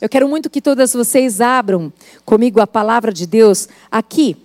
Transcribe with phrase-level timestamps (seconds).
[0.00, 1.92] Eu quero muito que todas vocês abram
[2.24, 4.36] comigo a palavra de Deus aqui,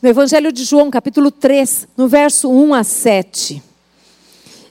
[0.00, 3.62] no Evangelho de João, capítulo 3, no verso 1 a 7.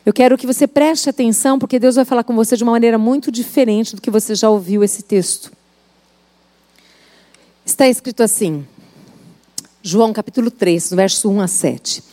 [0.05, 2.97] Eu quero que você preste atenção, porque Deus vai falar com você de uma maneira
[2.97, 5.52] muito diferente do que você já ouviu esse texto.
[7.65, 8.65] Está escrito assim,
[9.83, 12.03] João capítulo 3, no verso 1 a 7.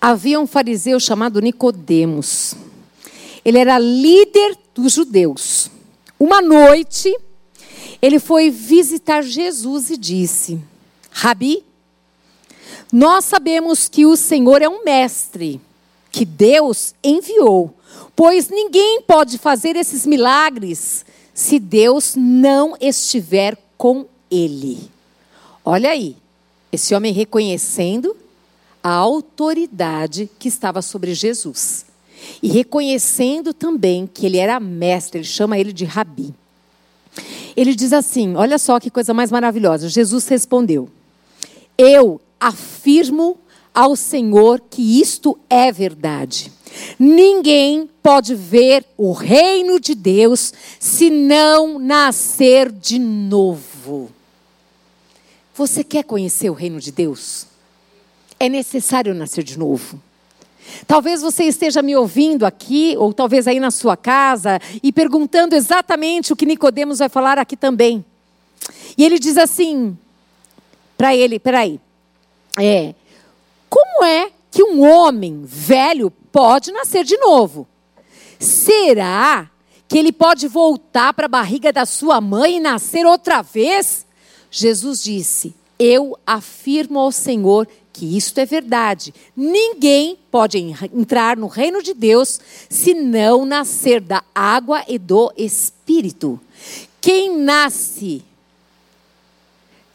[0.00, 2.54] Havia um fariseu chamado Nicodemos.
[3.44, 5.70] Ele era líder dos judeus.
[6.18, 7.14] Uma noite,
[8.04, 10.60] ele foi visitar Jesus e disse:
[11.10, 11.64] Rabi,
[12.92, 15.58] nós sabemos que o Senhor é um mestre,
[16.12, 17.74] que Deus enviou,
[18.14, 24.90] pois ninguém pode fazer esses milagres se Deus não estiver com ele.
[25.64, 26.14] Olha aí,
[26.70, 28.14] esse homem reconhecendo
[28.82, 31.86] a autoridade que estava sobre Jesus.
[32.42, 36.34] E reconhecendo também que ele era mestre, ele chama ele de rabi.
[37.56, 39.88] Ele diz assim: olha só que coisa mais maravilhosa.
[39.88, 40.88] Jesus respondeu:
[41.78, 43.38] Eu afirmo
[43.72, 46.52] ao Senhor que isto é verdade.
[46.98, 54.10] Ninguém pode ver o reino de Deus se não nascer de novo.
[55.54, 57.46] Você quer conhecer o reino de Deus?
[58.40, 60.00] É necessário nascer de novo.
[60.86, 66.32] Talvez você esteja me ouvindo aqui, ou talvez aí na sua casa, e perguntando exatamente
[66.32, 68.04] o que Nicodemos vai falar aqui também.
[68.96, 69.96] E ele diz assim
[70.96, 71.80] para ele, peraí,
[72.58, 72.94] é,
[73.68, 77.66] como é que um homem velho pode nascer de novo?
[78.38, 79.50] Será
[79.88, 84.06] que ele pode voltar para a barriga da sua mãe e nascer outra vez?
[84.50, 89.14] Jesus disse: Eu afirmo ao Senhor que isto é verdade.
[89.36, 90.58] Ninguém pode
[90.92, 96.38] entrar no reino de Deus se não nascer da água e do Espírito.
[97.00, 98.24] Quem nasce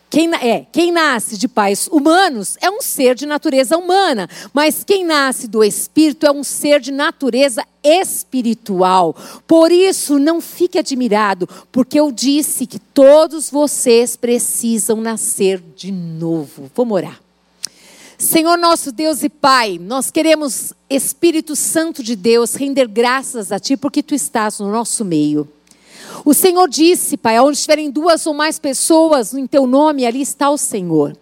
[0.09, 5.05] quem, é, quem nasce de pais humanos é um ser de natureza humana, mas quem
[5.05, 9.15] nasce do Espírito é um ser de natureza espiritual.
[9.45, 16.71] Por isso, não fique admirado, porque eu disse que todos vocês precisam nascer de novo.
[16.75, 17.28] Vamos orar.
[18.21, 23.77] Senhor nosso Deus e Pai, nós queremos, Espírito Santo de Deus, render graças a Ti,
[23.77, 25.47] porque Tu estás no nosso meio.
[26.25, 30.49] O Senhor disse, Pai, onde estiverem duas ou mais pessoas em teu nome, ali está
[30.49, 31.15] o Senhor.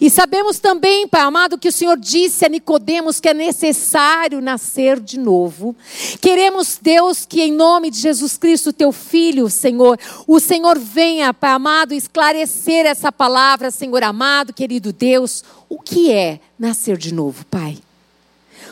[0.00, 5.00] E sabemos também, Pai amado, que o Senhor disse a Nicodemos que é necessário nascer
[5.00, 5.74] de novo.
[6.20, 11.50] Queremos, Deus, que em nome de Jesus Cristo, teu filho, Senhor, o Senhor venha, Pai
[11.50, 17.78] amado, esclarecer essa palavra, Senhor amado, querido Deus, o que é nascer de novo, Pai?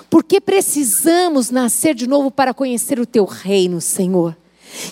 [0.08, 4.36] Porque precisamos nascer de novo para conhecer o teu reino, Senhor.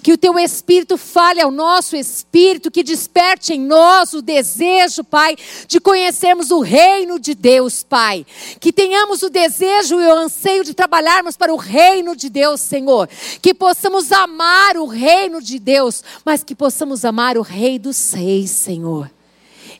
[0.02, 5.36] Que o teu espírito fale ao nosso espírito, que desperte em nós o desejo, Pai,
[5.66, 8.26] de conhecermos o reino de Deus, Pai.
[8.60, 13.08] Que tenhamos o desejo e o anseio de trabalharmos para o reino de Deus, Senhor.
[13.40, 18.50] Que possamos amar o reino de Deus, mas que possamos amar o Rei dos Reis,
[18.50, 19.10] Senhor.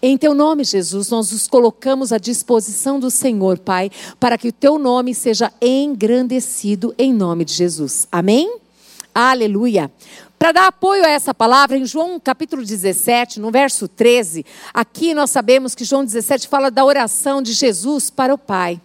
[0.07, 3.91] Em teu nome, Jesus, nós nos colocamos à disposição do Senhor, Pai,
[4.21, 8.07] para que o teu nome seja engrandecido em nome de Jesus.
[8.13, 8.64] Amém?
[9.15, 9.93] Aleluia.
[10.37, 14.45] Para dar apoio a essa palavra, em João capítulo 17, no verso 13,
[14.75, 18.81] aqui nós sabemos que João 17 fala da oração de Jesus para o Pai.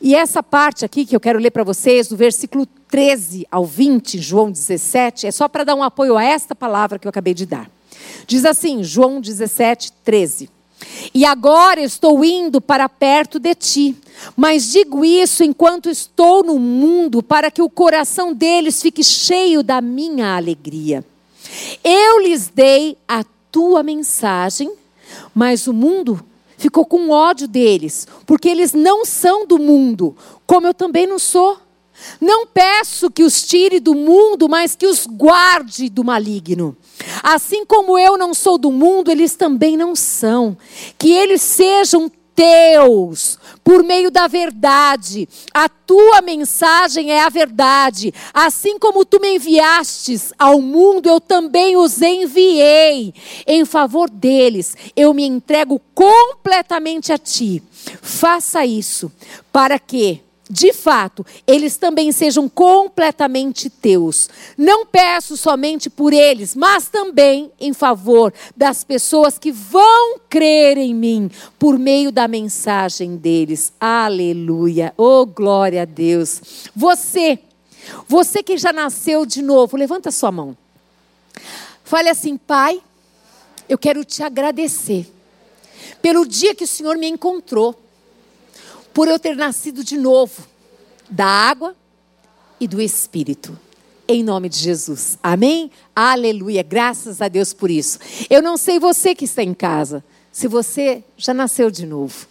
[0.00, 4.18] E essa parte aqui que eu quero ler para vocês, do versículo 13 ao 20,
[4.18, 7.44] João 17, é só para dar um apoio a esta palavra que eu acabei de
[7.44, 7.70] dar.
[8.26, 10.53] Diz assim, João 17, 13.
[11.12, 13.96] E agora estou indo para perto de ti,
[14.36, 19.80] mas digo isso enquanto estou no mundo, para que o coração deles fique cheio da
[19.80, 21.04] minha alegria.
[21.82, 24.72] Eu lhes dei a tua mensagem,
[25.34, 26.24] mas o mundo
[26.56, 30.16] ficou com ódio deles, porque eles não são do mundo,
[30.46, 31.58] como eu também não sou.
[32.20, 36.76] Não peço que os tire do mundo, mas que os guarde do maligno.
[37.24, 40.54] Assim como eu não sou do mundo, eles também não são.
[40.98, 45.26] Que eles sejam teus, por meio da verdade.
[45.54, 48.12] A tua mensagem é a verdade.
[48.34, 53.14] Assim como tu me enviastes ao mundo, eu também os enviei.
[53.46, 57.62] Em favor deles, eu me entrego completamente a ti.
[58.02, 59.10] Faça isso,
[59.50, 60.20] para que
[60.54, 64.30] de fato, eles também sejam completamente teus.
[64.56, 70.94] Não peço somente por eles, mas também em favor das pessoas que vão crer em
[70.94, 71.28] mim
[71.58, 73.72] por meio da mensagem deles.
[73.80, 74.94] Aleluia.
[74.96, 76.40] Oh, glória a Deus.
[76.72, 77.40] Você,
[78.06, 80.56] você que já nasceu de novo, levanta sua mão.
[81.82, 82.80] Fale assim, Pai,
[83.68, 85.12] eu quero te agradecer
[86.00, 87.74] pelo dia que o Senhor me encontrou,
[88.94, 90.46] por eu ter nascido de novo
[91.10, 91.74] da água
[92.60, 93.58] e do Espírito.
[94.06, 95.18] Em nome de Jesus.
[95.22, 95.70] Amém?
[95.94, 96.62] Aleluia.
[96.62, 97.98] Graças a Deus por isso.
[98.30, 102.26] Eu não sei você que está em casa, se você já nasceu de novo.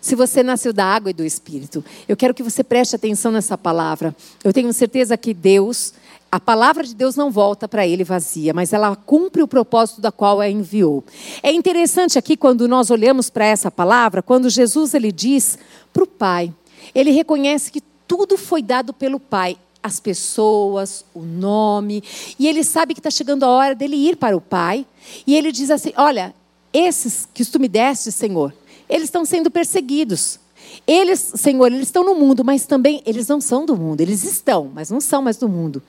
[0.00, 3.56] Se você nasceu da água e do Espírito, eu quero que você preste atenção nessa
[3.56, 4.14] palavra.
[4.42, 5.94] Eu tenho certeza que Deus,
[6.32, 10.10] a palavra de Deus não volta para ele vazia, mas ela cumpre o propósito da
[10.10, 11.04] qual a enviou.
[11.42, 15.58] É interessante aqui quando nós olhamos para essa palavra, quando Jesus ele diz
[15.92, 16.50] para o Pai,
[16.94, 22.02] ele reconhece que tudo foi dado pelo Pai as pessoas, o nome,
[22.38, 24.86] e ele sabe que está chegando a hora dele ir para o Pai,
[25.26, 26.34] e ele diz assim: Olha,
[26.72, 28.54] esses que tu me deste, Senhor,
[28.88, 30.40] eles estão sendo perseguidos.
[30.86, 34.00] Eles, Senhor, eles estão no mundo, mas também eles não são do mundo.
[34.00, 35.82] Eles estão, mas não são mais do mundo.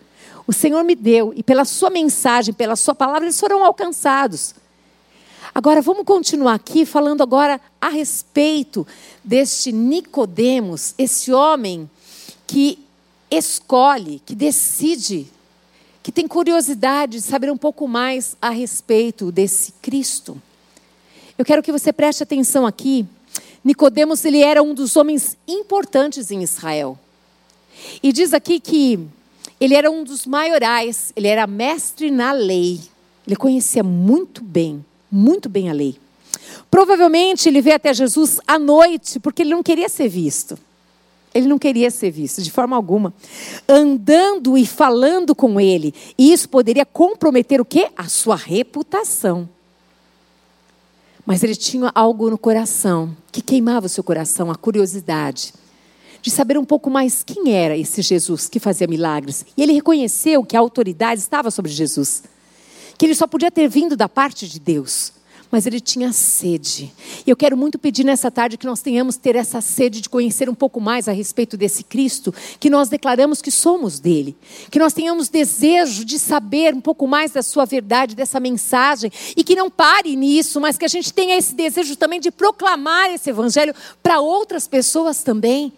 [0.45, 4.53] O Senhor me deu, e pela sua mensagem, pela sua palavra, eles foram alcançados.
[5.55, 8.85] Agora vamos continuar aqui falando agora a respeito
[9.23, 11.89] deste Nicodemos, esse homem
[12.47, 12.79] que
[13.29, 15.27] escolhe, que decide,
[16.01, 20.41] que tem curiosidade de saber um pouco mais a respeito desse Cristo.
[21.37, 23.05] Eu quero que você preste atenção aqui.
[23.63, 26.97] Nicodemos ele era um dos homens importantes em Israel.
[28.01, 29.07] E diz aqui que
[29.63, 32.81] ele era um dos maiorais, ele era mestre na lei.
[33.25, 35.95] Ele conhecia muito bem, muito bem a lei.
[36.69, 40.59] Provavelmente ele veio até Jesus à noite, porque ele não queria ser visto.
[41.33, 43.13] Ele não queria ser visto de forma alguma.
[43.65, 45.95] Andando e falando com ele.
[46.17, 47.89] E isso poderia comprometer o quê?
[47.95, 49.47] A sua reputação.
[51.25, 55.53] Mas ele tinha algo no coração que queimava o seu coração, a curiosidade
[56.23, 59.45] de saber um pouco mais quem era esse Jesus que fazia milagres.
[59.57, 62.23] E ele reconheceu que a autoridade estava sobre Jesus,
[62.97, 65.11] que ele só podia ter vindo da parte de Deus
[65.53, 66.91] mas ele tinha sede.
[67.27, 70.49] E eu quero muito pedir nessa tarde que nós tenhamos ter essa sede de conhecer
[70.49, 74.35] um pouco mais a respeito desse Cristo, que nós declaramos que somos dele.
[74.71, 79.43] Que nós tenhamos desejo de saber um pouco mais da sua verdade, dessa mensagem, e
[79.43, 83.29] que não pare nisso, mas que a gente tenha esse desejo também de proclamar esse
[83.29, 85.71] evangelho para outras pessoas também.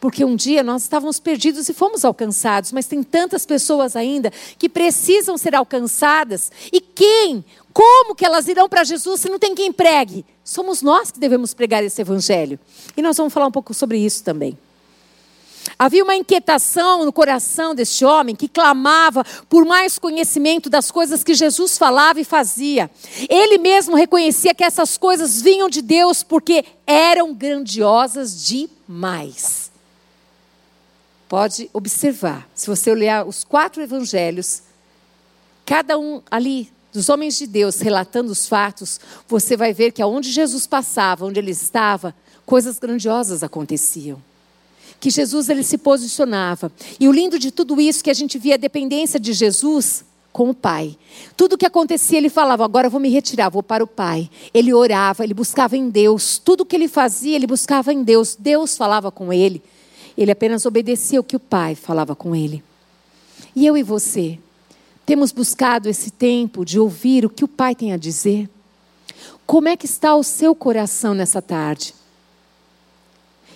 [0.00, 4.68] Porque um dia nós estávamos perdidos e fomos alcançados, mas tem tantas pessoas ainda que
[4.68, 6.52] precisam ser alcançadas.
[6.72, 7.44] E quem?
[7.72, 10.24] Como que elas irão para Jesus se não tem quem pregue?
[10.44, 12.58] Somos nós que devemos pregar esse evangelho.
[12.96, 14.56] E nós vamos falar um pouco sobre isso também.
[15.78, 21.34] Havia uma inquietação no coração deste homem que clamava por mais conhecimento das coisas que
[21.34, 22.90] Jesus falava e fazia.
[23.28, 29.67] Ele mesmo reconhecia que essas coisas vinham de Deus porque eram grandiosas demais.
[31.28, 34.62] Pode observar, se você olhar os quatro evangelhos,
[35.66, 38.98] cada um ali dos homens de Deus relatando os fatos,
[39.28, 42.14] você vai ver que aonde Jesus passava, onde ele estava,
[42.46, 44.22] coisas grandiosas aconteciam.
[44.98, 46.72] Que Jesus ele se posicionava.
[46.98, 50.50] E o lindo de tudo isso que a gente via a dependência de Jesus com
[50.50, 50.96] o Pai.
[51.36, 54.28] Tudo o que acontecia, ele falava: agora eu vou me retirar, vou para o Pai.
[54.52, 56.38] Ele orava, ele buscava em Deus.
[56.38, 58.34] Tudo o que ele fazia, ele buscava em Deus.
[58.36, 59.62] Deus falava com ele.
[60.18, 62.64] Ele apenas obedecia o que o pai falava com ele.
[63.54, 64.36] E eu e você,
[65.06, 68.50] temos buscado esse tempo de ouvir o que o pai tem a dizer?
[69.46, 71.94] Como é que está o seu coração nessa tarde?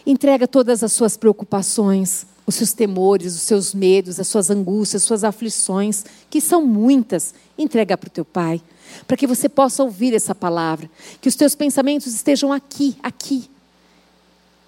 [0.07, 5.07] Entrega todas as suas preocupações, os seus temores, os seus medos, as suas angústias, as
[5.07, 8.63] suas aflições, que são muitas, entrega para o teu pai,
[9.09, 10.89] para que você possa ouvir essa palavra,
[11.21, 13.51] que os teus pensamentos estejam aqui, aqui,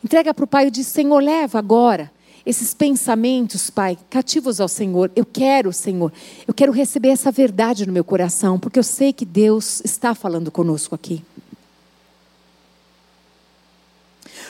[0.04, 2.12] Entrega para o Pai e diz: Senhor, leva agora
[2.44, 5.10] esses pensamentos, Pai, cativos ao Senhor.
[5.16, 6.12] Eu quero, Senhor,
[6.46, 10.50] eu quero receber essa verdade no meu coração, porque eu sei que Deus está falando
[10.50, 11.24] conosco aqui.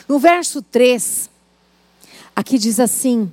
[0.09, 1.31] No verso 3,
[2.35, 3.31] aqui diz assim,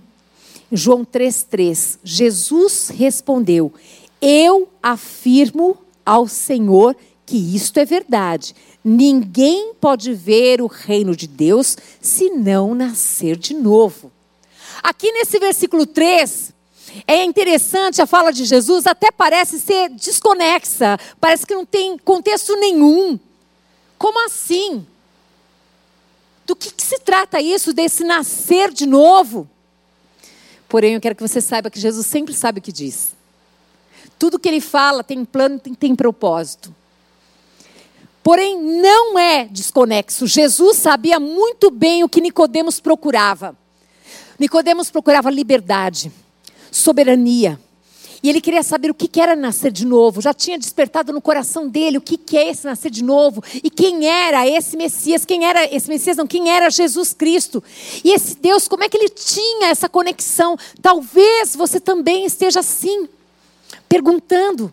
[0.72, 3.74] João 3,3: Jesus respondeu:
[4.22, 5.76] Eu afirmo
[6.06, 8.56] ao Senhor que isto é verdade.
[8.84, 14.12] Ninguém pode ver o reino de Deus se não nascer de novo.
[14.82, 16.54] Aqui nesse versículo 3,
[17.08, 22.56] é interessante a fala de Jesus, até parece ser desconexa, parece que não tem contexto
[22.56, 23.20] nenhum.
[23.98, 24.86] Como assim?
[26.46, 29.48] Do que, que se trata isso, desse nascer de novo?
[30.68, 33.14] Porém, eu quero que você saiba que Jesus sempre sabe o que diz.
[34.18, 36.74] Tudo que ele fala tem plano, tem, tem propósito.
[38.24, 40.28] Porém, não é desconexo.
[40.28, 43.56] Jesus sabia muito bem o que Nicodemos procurava.
[44.38, 46.12] Nicodemos procurava liberdade,
[46.72, 47.60] soberania.
[48.24, 50.22] E ele queria saber o que era nascer de novo.
[50.22, 53.44] Já tinha despertado no coração dele o que é esse nascer de novo.
[53.64, 55.26] E quem era esse Messias?
[55.26, 56.18] Quem era esse Messias?
[56.18, 57.64] Não, quem era Jesus Cristo?
[58.04, 60.56] E esse Deus, como é que ele tinha essa conexão?
[60.82, 63.10] Talvez você também esteja assim,
[63.90, 64.72] perguntando.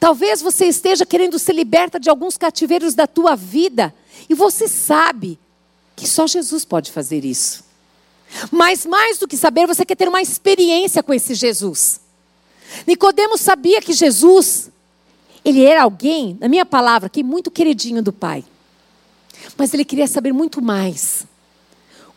[0.00, 3.94] Talvez você esteja querendo ser liberta de alguns cativeiros da tua vida.
[4.28, 5.38] E você sabe
[5.96, 7.64] que só Jesus pode fazer isso.
[8.50, 12.00] Mas mais do que saber, você quer ter uma experiência com esse Jesus.
[12.86, 14.70] Nicodemos sabia que Jesus,
[15.44, 18.44] ele era alguém, na minha palavra, que muito queridinho do Pai.
[19.56, 21.26] Mas ele queria saber muito mais.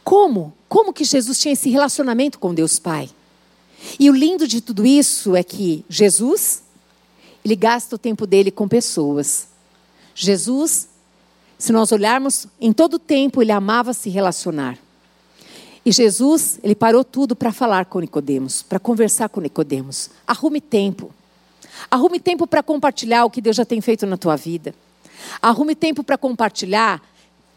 [0.03, 0.53] Como?
[0.67, 3.09] Como que Jesus tinha esse relacionamento com Deus Pai?
[3.99, 6.61] E o lindo de tudo isso é que Jesus,
[7.43, 9.47] ele gasta o tempo dele com pessoas.
[10.13, 10.87] Jesus,
[11.57, 14.77] se nós olharmos, em todo o tempo ele amava se relacionar.
[15.85, 20.11] E Jesus, ele parou tudo para falar com Nicodemos, para conversar com Nicodemos.
[20.27, 21.11] Arrume tempo.
[21.89, 24.75] Arrume tempo para compartilhar o que Deus já tem feito na tua vida.
[25.41, 27.01] Arrume tempo para compartilhar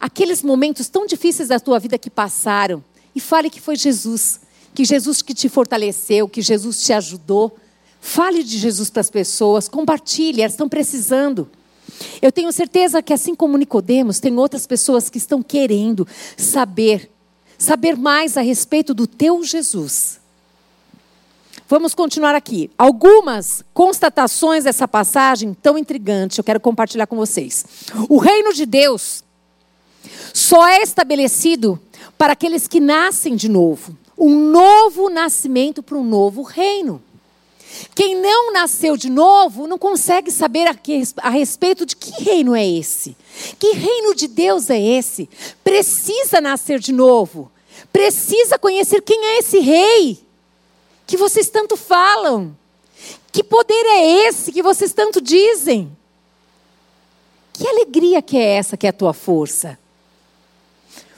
[0.00, 2.82] aqueles momentos tão difíceis da tua vida que passaram
[3.14, 4.40] e fale que foi Jesus,
[4.74, 7.56] que Jesus que te fortaleceu, que Jesus te ajudou.
[8.06, 11.48] Fale de Jesus para as pessoas, compartilhe, elas estão precisando.
[12.20, 16.06] Eu tenho certeza que assim como Nicodemos, tem outras pessoas que estão querendo
[16.36, 17.10] saber
[17.56, 20.20] saber mais a respeito do teu Jesus.
[21.66, 22.70] Vamos continuar aqui.
[22.76, 27.64] Algumas constatações dessa passagem tão intrigante, eu quero compartilhar com vocês.
[28.10, 29.24] O reino de Deus
[30.34, 31.80] só é estabelecido
[32.18, 33.96] para aqueles que nascem de novo.
[34.16, 37.02] Um novo nascimento para um novo reino.
[37.94, 43.16] Quem não nasceu de novo não consegue saber a, respeito de que reino é esse.
[43.58, 45.28] Que reino de Deus é esse?
[45.62, 47.50] Precisa nascer de novo.
[47.92, 50.18] Precisa conhecer quem é esse rei
[51.06, 52.56] que vocês tanto falam.
[53.32, 55.96] Que poder é esse que vocês tanto dizem?
[57.52, 59.78] Que alegria que é essa que é a tua força?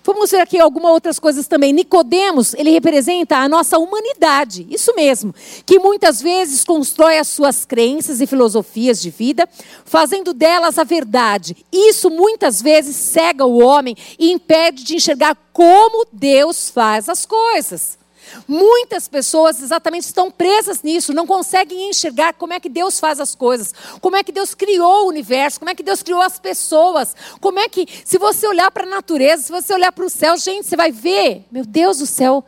[0.07, 1.73] Vamos ver aqui algumas outras coisas também.
[1.73, 5.35] Nicodemos, ele representa a nossa humanidade, isso mesmo,
[5.67, 9.49] que muitas vezes constrói as suas crenças e filosofias de vida,
[9.85, 11.57] fazendo delas a verdade.
[11.73, 17.99] Isso muitas vezes cega o homem e impede de enxergar como Deus faz as coisas.
[18.47, 23.35] Muitas pessoas exatamente estão presas nisso, não conseguem enxergar como é que Deus faz as
[23.35, 27.15] coisas, como é que Deus criou o universo, como é que Deus criou as pessoas,
[27.41, 30.37] como é que, se você olhar para a natureza, se você olhar para o céu,
[30.37, 32.45] gente, você vai ver, meu Deus do céu,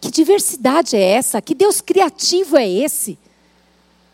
[0.00, 1.40] que diversidade é essa?
[1.40, 3.18] Que Deus criativo é esse?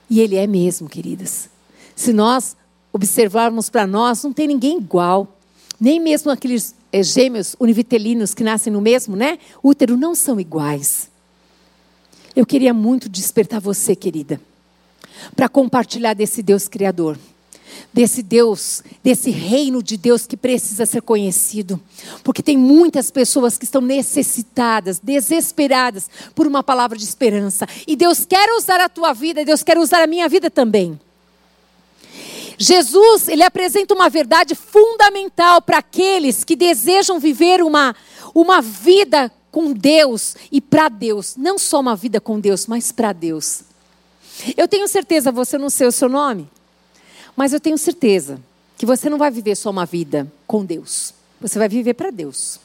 [0.08, 1.48] E Ele é mesmo, queridas.
[1.94, 2.56] Se nós
[2.92, 5.36] observarmos para nós, não tem ninguém igual.
[5.80, 11.10] Nem mesmo aqueles gêmeos univitelinos que nascem no mesmo né, útero não são iguais.
[12.34, 14.40] Eu queria muito despertar você, querida,
[15.36, 17.18] para compartilhar desse Deus Criador,
[17.92, 21.80] desse Deus, desse reino de Deus que precisa ser conhecido,
[22.24, 28.24] porque tem muitas pessoas que estão necessitadas, desesperadas por uma palavra de esperança, e Deus
[28.24, 30.98] quer usar a tua vida, Deus quer usar a minha vida também.
[32.62, 37.92] Jesus, ele apresenta uma verdade fundamental para aqueles que desejam viver uma,
[38.32, 41.34] uma vida com Deus e para Deus.
[41.36, 43.64] Não só uma vida com Deus, mas para Deus.
[44.56, 46.48] Eu tenho certeza, você não sei o seu nome,
[47.34, 48.40] mas eu tenho certeza
[48.78, 51.12] que você não vai viver só uma vida com Deus.
[51.40, 52.60] Você vai viver para Deus.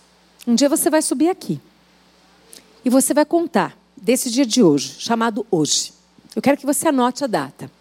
[0.46, 1.60] Um dia você vai subir aqui.
[2.86, 5.92] E você vai contar desse dia de hoje, chamado hoje.
[6.36, 7.72] Eu quero que você anote a data.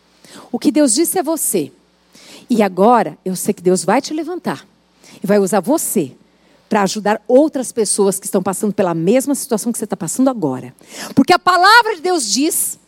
[0.50, 1.70] O que Deus disse a você
[2.48, 4.66] e agora eu sei que Deus vai te levantar
[5.22, 6.12] e vai usar você
[6.68, 10.74] para ajudar outras pessoas que estão passando pela mesma situação que você está passando agora.
[11.14, 12.78] Porque a palavra de Deus diz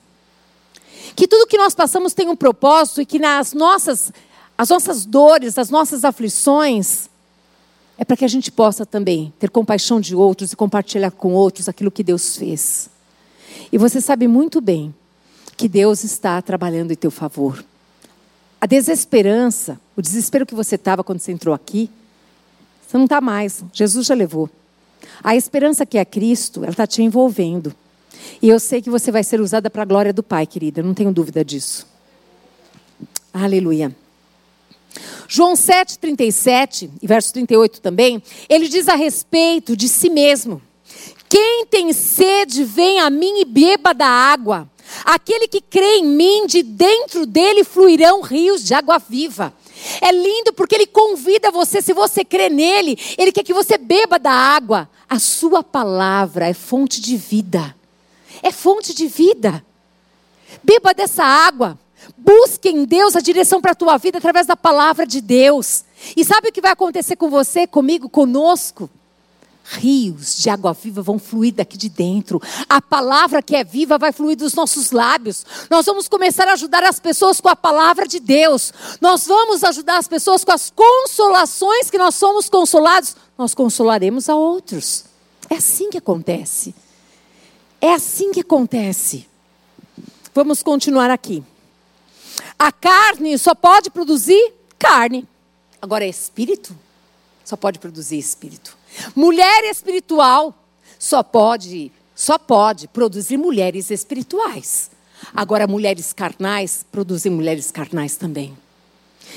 [1.14, 4.12] que tudo que nós passamos tem um propósito e que nas nossas,
[4.56, 7.08] as nossas dores, as nossas aflições,
[7.96, 11.68] é para que a gente possa também ter compaixão de outros e compartilhar com outros
[11.68, 12.88] aquilo que Deus fez.
[13.72, 14.94] E você sabe muito bem
[15.56, 17.64] que Deus está trabalhando em teu favor.
[18.60, 21.90] A desesperança, o desespero que você estava quando você entrou aqui,
[22.86, 23.64] você não está mais.
[23.72, 24.50] Jesus já levou.
[25.22, 27.74] A esperança que é Cristo, ela está te envolvendo.
[28.42, 30.82] E eu sei que você vai ser usada para a glória do Pai, querida.
[30.82, 31.86] Não tenho dúvida disso.
[33.32, 33.94] Aleluia.
[35.28, 40.62] João 7, 37 e verso 38 também, ele diz a respeito de si mesmo:
[41.28, 44.68] Quem tem sede, vem a mim e beba da água.
[45.04, 49.52] Aquele que crê em mim, de dentro dele fluirão rios de água viva.
[50.00, 54.18] É lindo porque ele convida você, se você crê nele, ele quer que você beba
[54.18, 54.88] da água.
[55.08, 57.74] A sua palavra é fonte de vida.
[58.42, 59.64] É fonte de vida.
[60.62, 61.78] Beba dessa água.
[62.16, 65.84] Busque em Deus a direção para a tua vida através da palavra de Deus.
[66.16, 68.90] E sabe o que vai acontecer com você, comigo, conosco?
[69.70, 72.40] Rios de água viva vão fluir daqui de dentro.
[72.68, 75.44] A palavra que é viva vai fluir dos nossos lábios.
[75.70, 78.72] Nós vamos começar a ajudar as pessoas com a palavra de Deus.
[79.00, 83.16] Nós vamos ajudar as pessoas com as consolações que nós somos consolados.
[83.36, 85.04] Nós consolaremos a outros.
[85.50, 86.74] É assim que acontece.
[87.80, 89.28] É assim que acontece.
[90.34, 91.42] Vamos continuar aqui.
[92.58, 95.26] A carne só pode produzir carne.
[95.80, 96.74] Agora, é espírito
[97.48, 98.76] só pode produzir espírito.
[99.14, 100.54] Mulher espiritual
[100.98, 104.90] só pode, só pode produzir mulheres espirituais.
[105.34, 108.56] Agora, mulheres carnais produzem mulheres carnais também.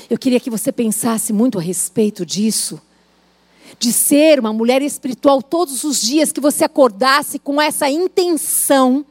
[0.08, 2.80] Eu queria que você pensasse muito a respeito disso.
[3.78, 9.04] De ser uma mulher espiritual todos os dias, que você acordasse com essa intenção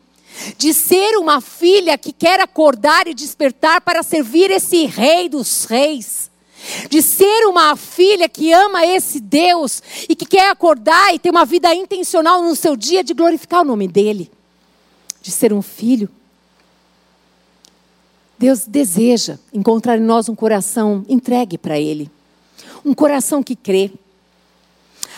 [0.58, 6.31] de ser uma filha que quer acordar e despertar para servir esse rei dos reis
[6.90, 11.46] de ser uma filha que ama esse Deus e que quer acordar e ter uma
[11.46, 14.32] vida intencional no seu dia de glorificar o nome dele,
[15.22, 16.10] de ser um filho.
[18.38, 22.10] Deus deseja encontrar em nós um coração entregue para Ele,
[22.84, 23.92] um coração que crê.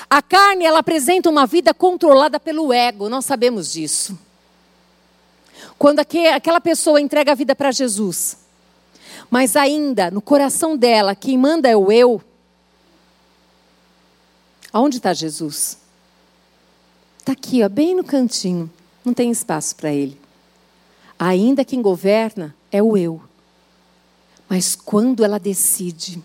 [0.09, 4.17] A carne, ela apresenta uma vida controlada pelo ego, nós sabemos disso.
[5.77, 8.42] Quando aquela pessoa entrega a vida para Jesus,
[9.33, 12.21] mas ainda no coração dela, quem manda é o eu.
[14.71, 15.79] Aonde está Jesus?
[17.17, 18.71] Está aqui, ó, bem no cantinho.
[19.03, 20.21] Não tem espaço para ele.
[21.17, 23.23] Ainda quem governa é o eu.
[24.47, 26.23] Mas quando ela decide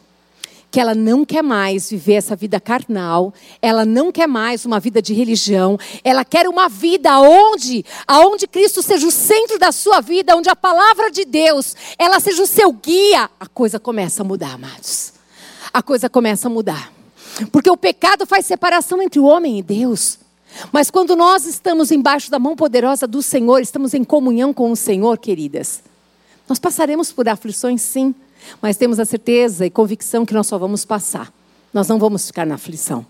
[0.71, 3.33] que ela não quer mais viver essa vida carnal,
[3.63, 8.83] ela não quer mais uma vida de religião, ela quer uma vida onde, aonde Cristo
[8.83, 12.73] seja o centro da sua vida, onde a palavra de Deus, ela seja o seu
[12.73, 15.15] guia, a coisa começa a mudar, amados.
[15.73, 16.93] A coisa começa a mudar.
[17.53, 20.19] Porque o pecado faz separação entre o homem e Deus.
[20.73, 24.77] Mas quando nós estamos embaixo da mão poderosa do Senhor, estamos em comunhão com o
[24.77, 25.83] Senhor, queridas,
[26.49, 28.15] nós passaremos por aflições, sim.
[28.61, 31.33] Mas temos a certeza e convicção que nós só vamos passar.
[31.73, 33.07] Nós não vamos ficar na aflição.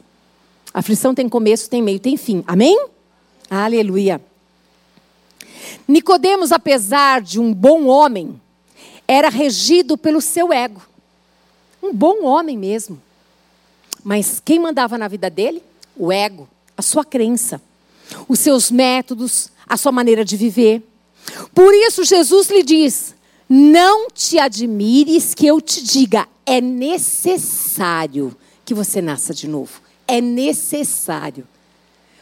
[0.73, 2.45] A aflição tem começo, tem meio, tem fim.
[2.47, 2.87] Amém?
[3.51, 4.21] Aleluia.
[5.87, 8.41] Nicodemos, apesar de um bom homem,
[9.07, 10.83] era regido pelo seu ego.
[11.83, 13.01] Um bom homem mesmo.
[14.05, 15.63] Mas quem mandava na vida dele?
[15.97, 17.61] O ego, a sua crença,
[18.29, 20.83] os seus métodos, a sua maneira de viver.
[21.55, 23.15] Por isso Jesus lhe diz:
[23.49, 29.81] não te admires que eu te diga, é necessário que você nasça de novo.
[30.07, 31.47] É necessário.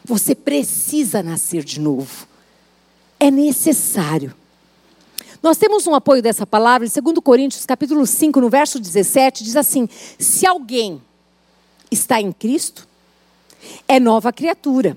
[0.05, 2.29] Você precisa nascer de novo.
[3.19, 4.35] É necessário.
[5.43, 9.57] Nós temos um apoio dessa palavra em 2 Coríntios, capítulo 5, no verso 17, diz
[9.57, 11.03] assim: Se alguém
[11.91, 12.87] está em Cristo,
[13.89, 14.97] é nova criatura.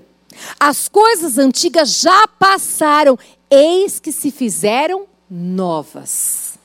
[0.58, 3.18] As coisas antigas já passaram,
[3.50, 6.58] eis que se fizeram novas.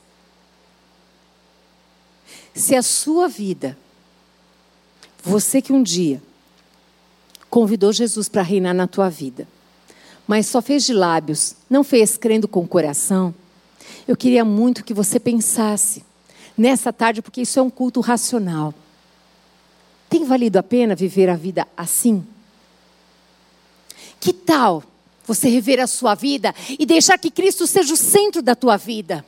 [2.54, 3.78] Se a sua vida,
[5.22, 6.22] você que um dia
[7.48, 9.46] convidou Jesus para reinar na tua vida,
[10.26, 13.34] mas só fez de lábios, não fez crendo com o coração,
[14.08, 16.04] eu queria muito que você pensasse
[16.56, 18.74] nessa tarde, porque isso é um culto racional.
[20.08, 22.26] Tem valido a pena viver a vida assim?
[24.18, 24.82] Que tal
[25.26, 29.24] você rever a sua vida e deixar que Cristo seja o centro da tua vida.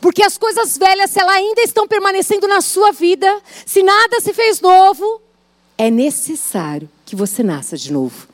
[0.00, 4.32] Porque as coisas velhas, se elas ainda estão permanecendo na sua vida, se nada se
[4.32, 5.20] fez novo,
[5.76, 8.26] é necessário que você nasça de novo.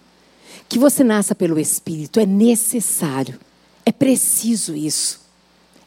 [0.69, 3.39] Que você nasça pelo Espírito, é necessário.
[3.85, 5.21] É preciso isso.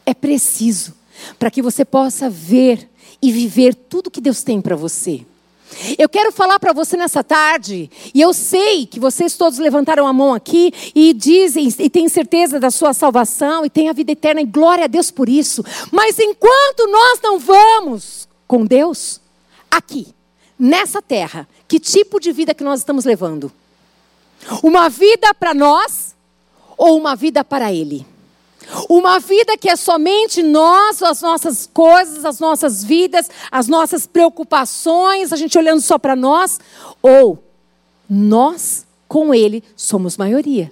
[0.06, 0.94] É preciso
[1.38, 2.88] para que você possa ver
[3.20, 5.26] e viver tudo que Deus tem para você.
[5.98, 10.12] Eu quero falar para você nessa tarde, e eu sei que vocês todos levantaram a
[10.12, 14.40] mão aqui e dizem e têm certeza da sua salvação e têm a vida eterna,
[14.40, 15.64] e glória a Deus por isso.
[15.92, 19.20] Mas enquanto nós não vamos com Deus,
[19.70, 20.08] aqui,
[20.58, 23.52] nessa terra, que tipo de vida que nós estamos levando?
[24.62, 26.14] Uma vida para nós
[26.76, 28.06] ou uma vida para Ele?
[28.88, 35.32] Uma vida que é somente nós, as nossas coisas, as nossas vidas, as nossas preocupações,
[35.32, 36.60] a gente olhando só para nós,
[37.00, 37.42] ou
[38.08, 40.70] nós com Ele somos maioria.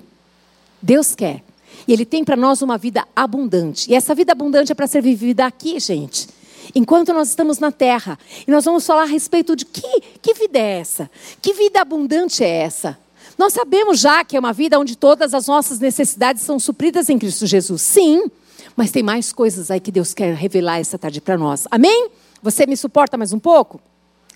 [0.81, 1.43] Deus quer.
[1.89, 3.91] E Ele tem para nós uma vida abundante.
[3.91, 6.29] E essa vida abundante é para ser vivida aqui, gente.
[6.75, 8.19] Enquanto nós estamos na terra.
[8.47, 11.11] E nós vamos falar a respeito de que, que vida é essa?
[11.41, 12.99] Que vida abundante é essa?
[13.39, 17.19] Nós sabemos já que é uma vida onde todas as nossas necessidades são supridas em
[17.19, 17.83] Cristo Jesus.
[17.83, 18.31] Sim,
[18.75, 21.67] Mas tem mais coisas aí que Deus quer revelar essa tarde para nós.
[21.71, 22.11] Amém?
[22.43, 23.81] Você me suporta mais um pouco?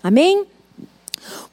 [0.01, 0.45] Amém?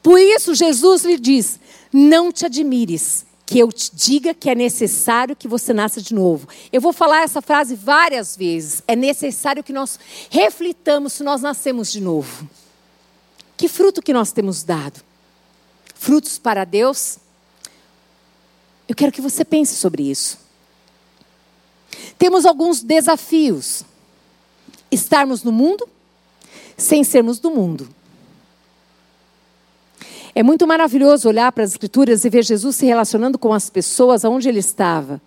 [0.01, 1.59] Por isso, Jesus lhe diz:
[1.93, 6.47] Não te admires que eu te diga que é necessário que você nasça de novo.
[6.71, 8.83] Eu vou falar essa frase várias vezes.
[8.87, 12.47] É necessário que nós reflitamos se nós nascemos de novo.
[13.57, 15.01] Que fruto que nós temos dado?
[15.95, 17.17] Frutos para Deus?
[18.89, 20.39] Eu quero que você pense sobre isso.
[22.17, 23.83] Temos alguns desafios.
[24.91, 25.87] Estarmos no mundo
[26.75, 27.87] sem sermos do mundo.
[30.33, 34.25] É muito maravilhoso olhar para as Escrituras e ver Jesus se relacionando com as pessoas
[34.25, 35.21] aonde ele estava.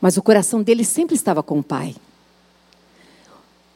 [0.00, 1.94] Mas o coração dele sempre estava com o Pai.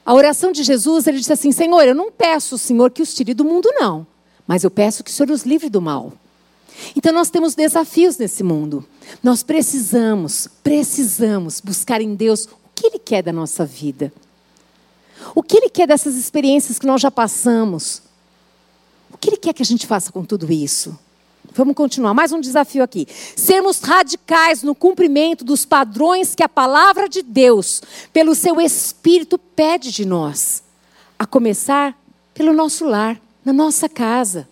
[0.05, 3.33] A oração de Jesus, ele disse assim: Senhor, eu não peço, Senhor, que os tire
[3.33, 4.07] do mundo, não.
[4.47, 6.13] Mas eu peço que o Senhor os livre do mal.
[6.97, 8.85] Então nós temos desafios nesse mundo.
[9.23, 14.13] Nós precisamos, precisamos buscar em Deus o que Ele quer da nossa vida.
[15.35, 18.03] O que Ele quer dessas experiências que nós já passamos.
[19.13, 20.99] O que Ele quer que a gente faça com tudo isso?
[21.53, 22.15] Vamos continuar.
[22.15, 23.07] Mais um desafio aqui.
[23.35, 29.91] Sermos radicais no cumprimento dos padrões que a palavra de Deus, pelo seu Espírito, pede
[29.91, 30.63] de nós.
[31.19, 31.99] A começar
[32.35, 34.49] pelo nosso lar, na nossa casa.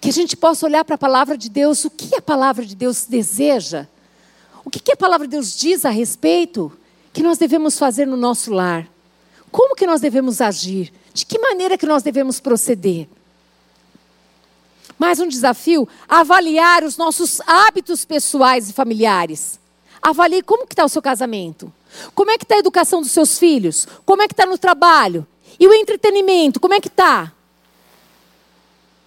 [0.00, 2.74] Que a gente possa olhar para a palavra de Deus, o que a palavra de
[2.74, 3.86] Deus deseja,
[4.64, 6.72] o que a palavra de Deus diz a respeito,
[7.12, 8.86] que nós devemos fazer no nosso lar.
[9.50, 10.92] Como que nós devemos agir?
[11.12, 13.08] De que maneira que nós devemos proceder?
[14.98, 19.58] Mais um desafio, avaliar os nossos hábitos pessoais e familiares.
[20.02, 21.72] Avalie como que está o seu casamento.
[22.14, 23.86] Como é que está a educação dos seus filhos?
[24.04, 25.26] Como é que está no trabalho?
[25.58, 27.32] E o entretenimento, como é que está?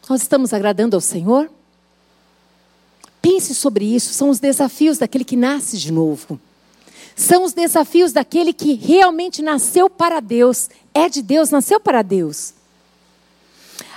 [0.09, 1.49] Nós estamos agradando ao Senhor?
[3.21, 4.13] Pense sobre isso.
[4.13, 6.39] São os desafios daquele que nasce de novo.
[7.15, 10.69] São os desafios daquele que realmente nasceu para Deus.
[10.93, 12.53] É de Deus, nasceu para Deus.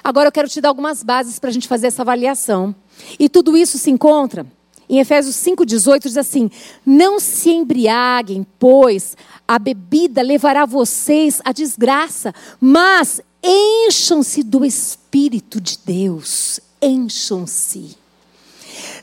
[0.02, 2.74] Agora eu quero te dar algumas bases para a gente fazer essa avaliação.
[3.18, 4.46] E tudo isso se encontra
[4.88, 6.50] em Efésios 5,18, diz assim:
[6.84, 15.78] Não se embriaguem, pois a bebida levará vocês à desgraça, mas encham-se do Espírito de
[15.84, 16.58] Deus.
[16.80, 17.96] Encham-se.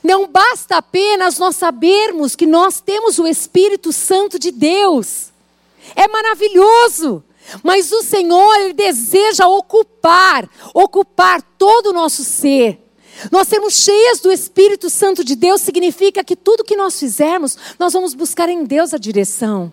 [0.02, 5.30] Não basta apenas nós sabermos que nós temos o Espírito Santo de Deus.
[5.94, 7.22] É maravilhoso.
[7.62, 12.78] Mas o Senhor, Ele deseja ocupar, ocupar todo o nosso ser.
[13.30, 17.92] Nós sermos cheias do Espírito Santo de Deus significa que tudo que nós fizermos, nós
[17.92, 19.72] vamos buscar em Deus a direção.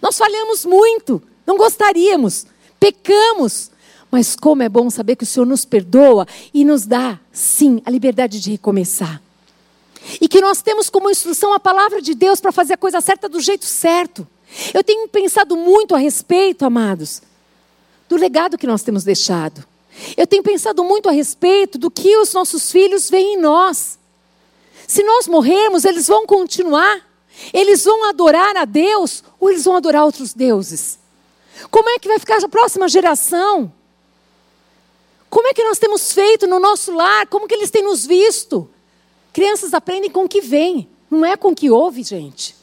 [0.00, 2.46] Nós falhamos muito, não gostaríamos,
[2.78, 3.70] pecamos,
[4.10, 7.90] mas como é bom saber que o Senhor nos perdoa e nos dá, sim, a
[7.90, 9.22] liberdade de recomeçar.
[10.20, 13.28] E que nós temos como instrução a palavra de Deus para fazer a coisa certa
[13.28, 14.26] do jeito certo.
[14.74, 17.22] Eu tenho pensado muito a respeito, amados,
[18.08, 19.64] do legado que nós temos deixado.
[20.16, 23.98] Eu tenho pensado muito a respeito do que os nossos filhos veem em nós.
[24.86, 27.08] Se nós morrermos, eles vão continuar.
[27.52, 30.98] Eles vão adorar a Deus ou eles vão adorar outros deuses?
[31.70, 33.72] Como é que vai ficar a próxima geração?
[35.30, 37.26] Como é que nós temos feito no nosso lar?
[37.28, 38.68] Como que eles têm nos visto?
[39.32, 42.56] Crianças aprendem com o que vem, não é com o que ouve, gente.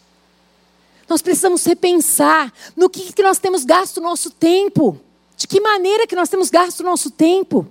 [1.08, 5.00] Nós precisamos repensar no que, que nós temos gasto o nosso tempo.
[5.38, 7.66] De que maneira que nós temos gasto o nosso tempo.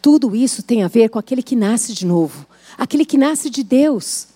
[0.00, 2.46] Tudo isso tem a ver com aquele que nasce de novo.
[2.78, 4.28] Aquele que nasce de Deus.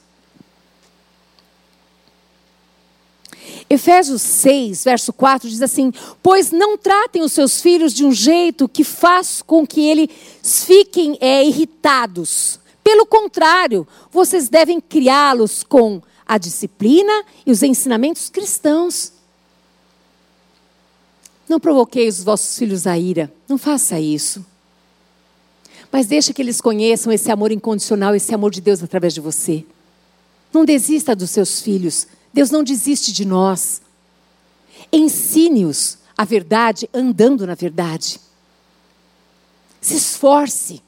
[3.68, 8.68] Efésios 6, verso 4 diz assim: Pois não tratem os seus filhos de um jeito
[8.68, 10.10] que faz com que eles
[10.42, 12.60] fiquem é, irritados.
[12.82, 19.12] Pelo contrário, vocês devem criá-los com a disciplina e os ensinamentos cristãos.
[21.48, 24.44] Não provoqueis os vossos filhos a ira, não faça isso.
[25.90, 29.64] Mas deixe que eles conheçam esse amor incondicional, esse amor de Deus através de você.
[30.52, 32.06] Não desista dos seus filhos.
[32.34, 33.80] Deus não desiste de nós.
[34.92, 38.20] Ensine-os a verdade andando na verdade.
[39.80, 40.82] Se esforce.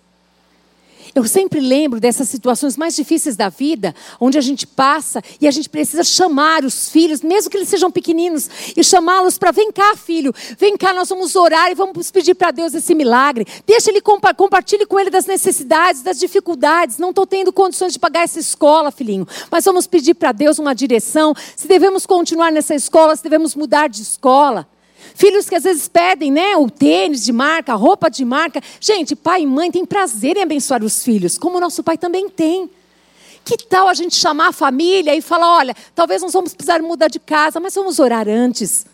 [1.17, 5.51] Eu sempre lembro dessas situações mais difíceis da vida, onde a gente passa e a
[5.51, 9.97] gente precisa chamar os filhos, mesmo que eles sejam pequeninos, e chamá-los para: vem cá,
[9.97, 13.47] filho, vem cá, nós vamos orar e vamos pedir para Deus esse milagre.
[13.67, 16.99] Deixa ele compa compartilhe com ele das necessidades, das dificuldades.
[16.99, 20.75] Não estou tendo condições de pagar essa escola, filhinho, mas vamos pedir para Deus uma
[20.75, 21.35] direção.
[21.57, 24.69] Se devemos continuar nessa escola, se devemos mudar de escola.
[25.17, 28.61] Filhos que às vezes pedem, né, o tênis de marca, a roupa de marca.
[28.79, 32.29] Gente, pai e mãe têm prazer em abençoar os filhos, como o nosso pai também
[32.29, 32.69] tem.
[33.43, 37.09] Que tal a gente chamar a família e falar: olha, talvez nós vamos precisar mudar
[37.09, 38.85] de casa, mas vamos orar antes.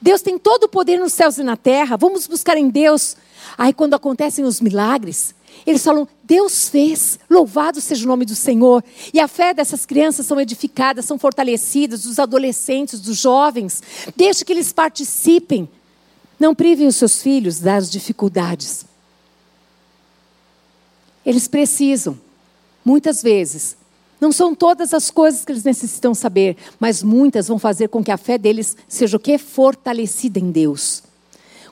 [0.00, 3.16] Deus tem todo o poder nos céus e na terra, vamos buscar em Deus.
[3.56, 5.32] Aí, quando acontecem os milagres,
[5.66, 8.82] eles falam: Deus fez, louvado seja o nome do Senhor.
[9.12, 13.82] E a fé dessas crianças são edificadas, são fortalecidas, dos adolescentes, dos jovens.
[14.16, 15.68] Deixe que eles participem.
[16.38, 18.86] Não privem os seus filhos das dificuldades.
[21.26, 22.18] Eles precisam,
[22.84, 23.76] muitas vezes,
[24.20, 28.10] não são todas as coisas que eles necessitam saber, mas muitas vão fazer com que
[28.10, 29.36] a fé deles seja o que?
[29.38, 31.02] Fortalecida em Deus.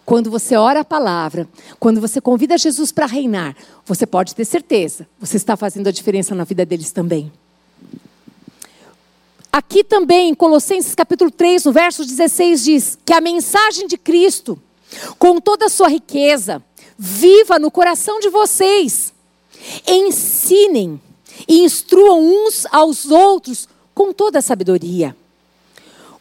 [0.06, 1.48] Quando você ora a palavra,
[1.80, 6.32] quando você convida Jesus para reinar, você pode ter certeza, você está fazendo a diferença
[6.32, 7.32] na vida deles também.
[9.52, 14.56] Aqui também, em Colossenses capítulo 3, no verso 16, diz que a mensagem de Cristo,
[15.18, 16.62] com toda a sua riqueza,
[16.96, 19.12] viva no coração de vocês.
[19.84, 21.00] Ensinem
[21.48, 25.16] e instruam uns aos outros com toda a sabedoria.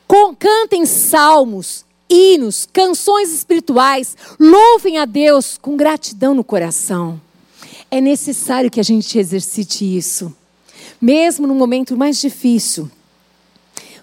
[0.08, 7.20] Com, cantem salmos, hinos, canções espirituais, louvem a Deus com gratidão no coração.
[7.90, 10.36] É necessário que a gente exercite isso,
[11.02, 12.90] mesmo no momento mais difícil.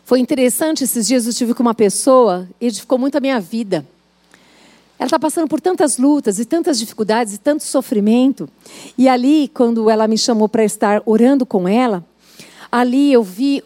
[0.05, 3.87] Foi interessante, esses dias eu tive com uma pessoa, edificou muito a minha vida.
[4.99, 8.49] Ela está passando por tantas lutas e tantas dificuldades e tanto sofrimento.
[8.97, 12.05] E ali, quando ela me chamou para estar orando com ela,
[12.71, 13.65] ali eu vi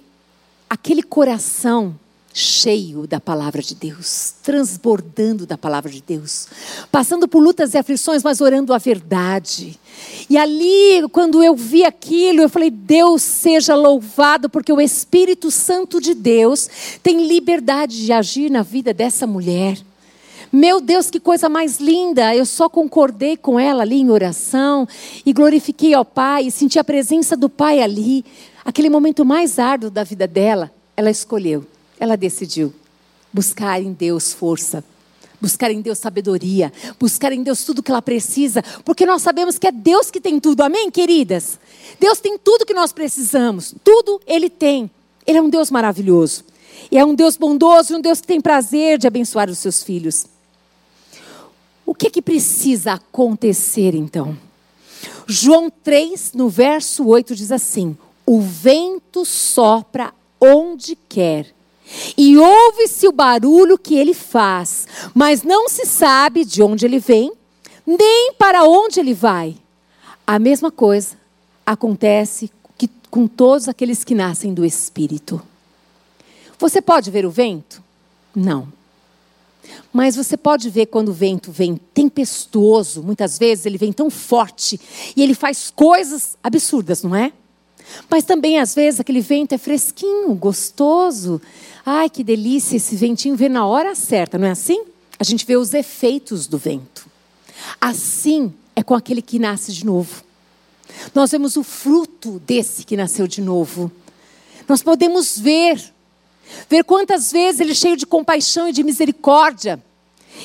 [0.69, 1.95] aquele coração
[2.39, 6.49] cheio da palavra de Deus, transbordando da palavra de Deus,
[6.93, 9.81] passando por lutas e aflições, mas orando a verdade.
[10.29, 15.99] E ali, quando eu vi aquilo, eu falei: Deus seja louvado, porque o Espírito Santo
[15.99, 16.69] de Deus
[17.03, 19.79] tem liberdade de agir na vida dessa mulher.
[20.53, 22.37] Meu Deus, que coisa mais linda!
[22.37, 24.87] Eu só concordei com ela ali em oração
[25.25, 28.23] e glorifiquei ao Pai, e senti a presença do Pai ali.
[28.63, 31.65] Aquele momento mais árduo da vida dela, ela escolheu
[31.99, 32.73] ela decidiu
[33.33, 34.85] buscar em Deus força,
[35.41, 39.67] buscar em Deus sabedoria, buscar em Deus tudo que ela precisa, porque nós sabemos que
[39.67, 41.59] é Deus que tem tudo, amém, queridas?
[42.01, 44.91] Deus tem tudo que nós precisamos, tudo Ele tem.
[45.27, 46.45] Ele é um Deus maravilhoso.
[46.91, 49.83] E é um Deus bondoso e um Deus que tem prazer de abençoar os seus
[49.83, 50.27] filhos.
[51.85, 54.37] O que é que precisa acontecer então?
[55.27, 61.56] João 3, no verso 8, diz assim: O vento sopra onde quer
[62.17, 67.33] e ouve-se o barulho que ele faz, mas não se sabe de onde ele vem,
[67.87, 69.57] nem para onde ele vai.
[70.27, 71.17] A mesma coisa
[71.65, 72.51] acontece
[73.11, 75.41] com todos aqueles que nascem do Espírito.
[76.59, 77.83] Você pode ver o vento?
[78.35, 78.69] Não.
[79.93, 84.81] Mas você pode ver quando o vento vem tempestuoso, muitas vezes ele vem tão forte
[85.17, 87.33] e ele faz coisas absurdas, não é?
[88.11, 91.41] Mas também, às vezes, aquele vento é fresquinho, gostoso.
[91.85, 94.85] Ai, que delícia, esse ventinho vem na hora certa, não é assim?
[95.19, 97.07] A gente vê os efeitos do vento.
[97.81, 100.23] Assim é com aquele que nasce de novo.
[101.15, 103.91] Nós vemos o fruto desse que nasceu de novo.
[104.69, 105.81] Nós podemos ver,
[106.69, 109.83] ver quantas vezes ele é cheio de compaixão e de misericórdia,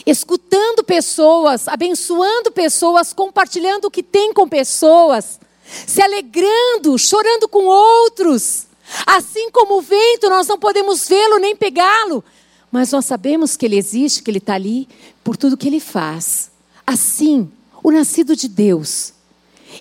[0.05, 5.39] escutando pessoas, abençoando pessoas, compartilhando o que tem com pessoas
[5.85, 8.67] se alegrando, chorando com outros.
[9.05, 12.23] Assim como o vento, nós não podemos vê-lo nem pegá-lo,
[12.71, 14.87] mas nós sabemos que ele existe, que ele está ali
[15.23, 16.51] por tudo que ele faz.
[16.85, 17.49] Assim,
[17.83, 19.13] o nascido de Deus,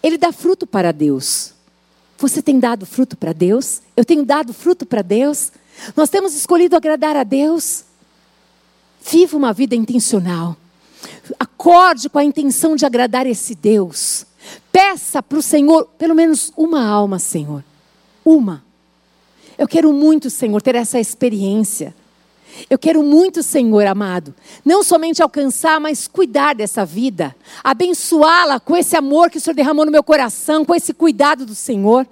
[0.03, 1.53] ele dá fruto para Deus.
[2.19, 3.81] Você tem dado fruto para Deus?
[3.97, 5.51] Eu tenho dado fruto para Deus?
[5.97, 7.85] Nós temos escolhido agradar a Deus?
[9.01, 10.57] Viva uma vida intencional.
[11.39, 14.27] Acorde com a intenção de agradar esse Deus.
[14.73, 17.65] Peça para o Senhor pelo menos uma alma, Senhor.
[18.25, 18.65] Uma.
[19.59, 21.95] Eu quero muito, Senhor, ter essa experiência.
[22.69, 28.97] Eu quero muito, Senhor amado, não somente alcançar, mas cuidar dessa vida, abençoá-la com esse
[28.97, 32.07] amor que o Senhor derramou no meu coração, com esse cuidado do Senhor.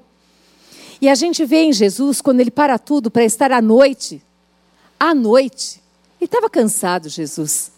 [1.00, 4.22] E a gente vê em Jesus, quando ele para tudo para estar à noite,
[4.98, 5.82] à noite,
[6.20, 7.72] ele estava cansado, Jesus,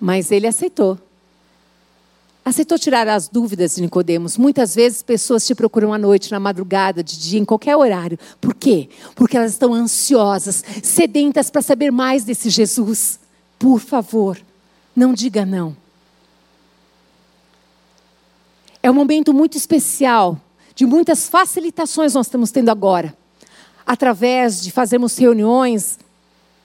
[0.00, 0.98] mas ele aceitou
[2.46, 4.38] aceitou tirar as dúvidas de Nicodemos.
[4.38, 8.16] Muitas vezes pessoas te procuram à noite, na madrugada, de dia, em qualquer horário.
[8.40, 8.88] Por quê?
[9.16, 13.18] Porque elas estão ansiosas, sedentas para saber mais desse Jesus.
[13.58, 14.40] Por favor,
[14.94, 15.76] não diga não.
[18.80, 20.40] É um momento muito especial,
[20.72, 23.12] de muitas facilitações nós estamos tendo agora,
[23.84, 25.98] através de fazermos reuniões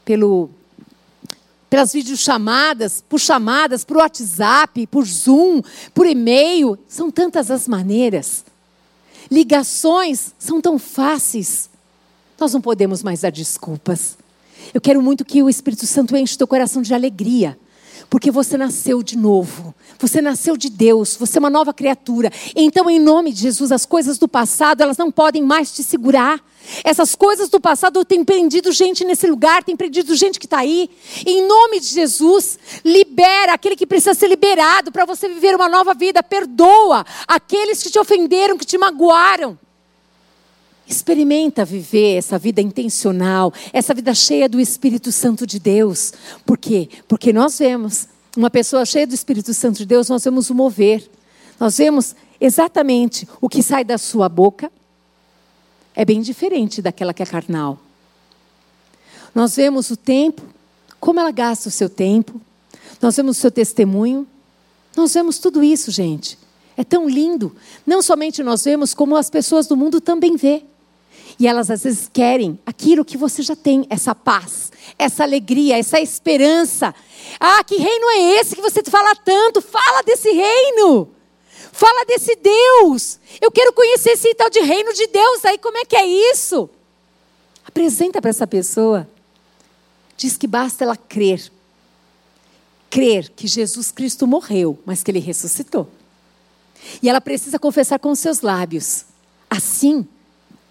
[0.06, 0.52] pelo
[1.72, 5.62] pelas videochamadas, por chamadas, por WhatsApp, por Zoom,
[5.94, 6.78] por e-mail.
[6.86, 8.44] São tantas as maneiras.
[9.32, 11.70] ligações são tão fáceis.
[12.38, 14.18] Nós não podemos mais dar desculpas.
[14.74, 17.58] Eu quero muito que o Espírito Santo enche o teu coração de alegria
[18.10, 19.74] porque você nasceu de novo.
[20.00, 22.32] Você nasceu de Deus, você é uma nova criatura.
[22.56, 26.44] Então, em nome de Jesus, as coisas do passado, elas não podem mais te segurar.
[26.84, 30.90] Essas coisas do passado têm prendido gente nesse lugar, tem prendido gente que está aí.
[31.26, 35.94] Em nome de Jesus, libera aquele que precisa ser liberado para você viver uma nova
[35.94, 36.24] vida.
[36.24, 39.58] Perdoa aqueles que te ofenderam, que te magoaram.
[40.92, 46.12] Experimenta viver essa vida intencional, essa vida cheia do Espírito Santo de Deus.
[46.46, 46.90] Por quê?
[47.08, 51.10] Porque nós vemos uma pessoa cheia do Espírito Santo de Deus, nós vemos o mover.
[51.58, 54.70] Nós vemos exatamente o que sai da sua boca.
[55.96, 57.80] É bem diferente daquela que é carnal.
[59.34, 60.42] Nós vemos o tempo,
[61.00, 62.42] como ela gasta o seu tempo.
[63.02, 64.28] Nós vemos o seu testemunho.
[64.94, 66.38] Nós vemos tudo isso, gente.
[66.76, 67.56] É tão lindo.
[67.86, 70.66] Não somente nós vemos, como as pessoas do mundo também vê.
[71.42, 76.00] E elas às vezes querem aquilo que você já tem, essa paz, essa alegria, essa
[76.00, 76.94] esperança.
[77.40, 79.60] Ah, que reino é esse que você fala tanto?
[79.60, 81.10] Fala desse reino.
[81.72, 83.20] Fala desse Deus.
[83.42, 85.44] Eu quero conhecer esse tal de reino de Deus.
[85.44, 86.70] Aí como é que é isso?
[87.66, 89.10] Apresenta para essa pessoa.
[90.16, 91.52] Diz que basta ela crer.
[92.88, 95.90] Crer que Jesus Cristo morreu, mas que ele ressuscitou.
[97.02, 99.06] E ela precisa confessar com seus lábios.
[99.50, 100.08] Assim,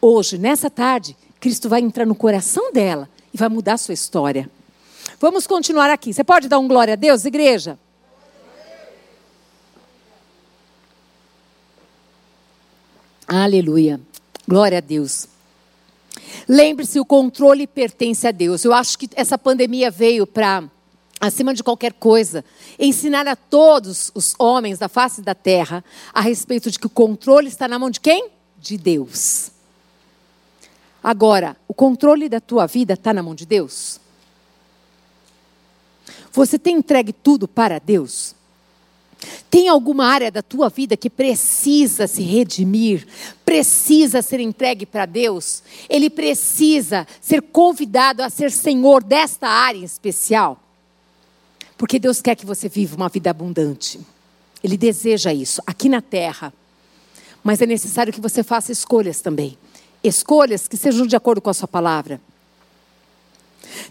[0.00, 4.50] hoje, nessa tarde, Cristo vai entrar no coração dela e vai mudar a sua história.
[5.20, 6.12] Vamos continuar aqui.
[6.12, 7.78] Você pode dar um glória a Deus, igreja?
[13.26, 14.00] Aleluia.
[14.48, 15.28] Glória a Deus.
[16.48, 18.64] Lembre-se, o controle pertence a Deus.
[18.64, 20.64] Eu acho que essa pandemia veio para,
[21.20, 22.44] acima de qualquer coisa,
[22.78, 27.46] ensinar a todos os homens da face da terra a respeito de que o controle
[27.46, 28.30] está na mão de quem?
[28.58, 29.52] De Deus.
[31.02, 33.98] Agora, o controle da tua vida está na mão de Deus?
[36.32, 38.34] Você tem entregue tudo para Deus?
[39.50, 43.06] Tem alguma área da tua vida que precisa se redimir,
[43.44, 45.62] precisa ser entregue para Deus?
[45.88, 50.62] Ele precisa ser convidado a ser senhor desta área em especial?
[51.76, 53.98] Porque Deus quer que você viva uma vida abundante.
[54.62, 56.52] Ele deseja isso aqui na terra.
[57.42, 59.56] Mas é necessário que você faça escolhas também
[60.02, 62.20] escolhas que sejam de acordo com a Sua palavra.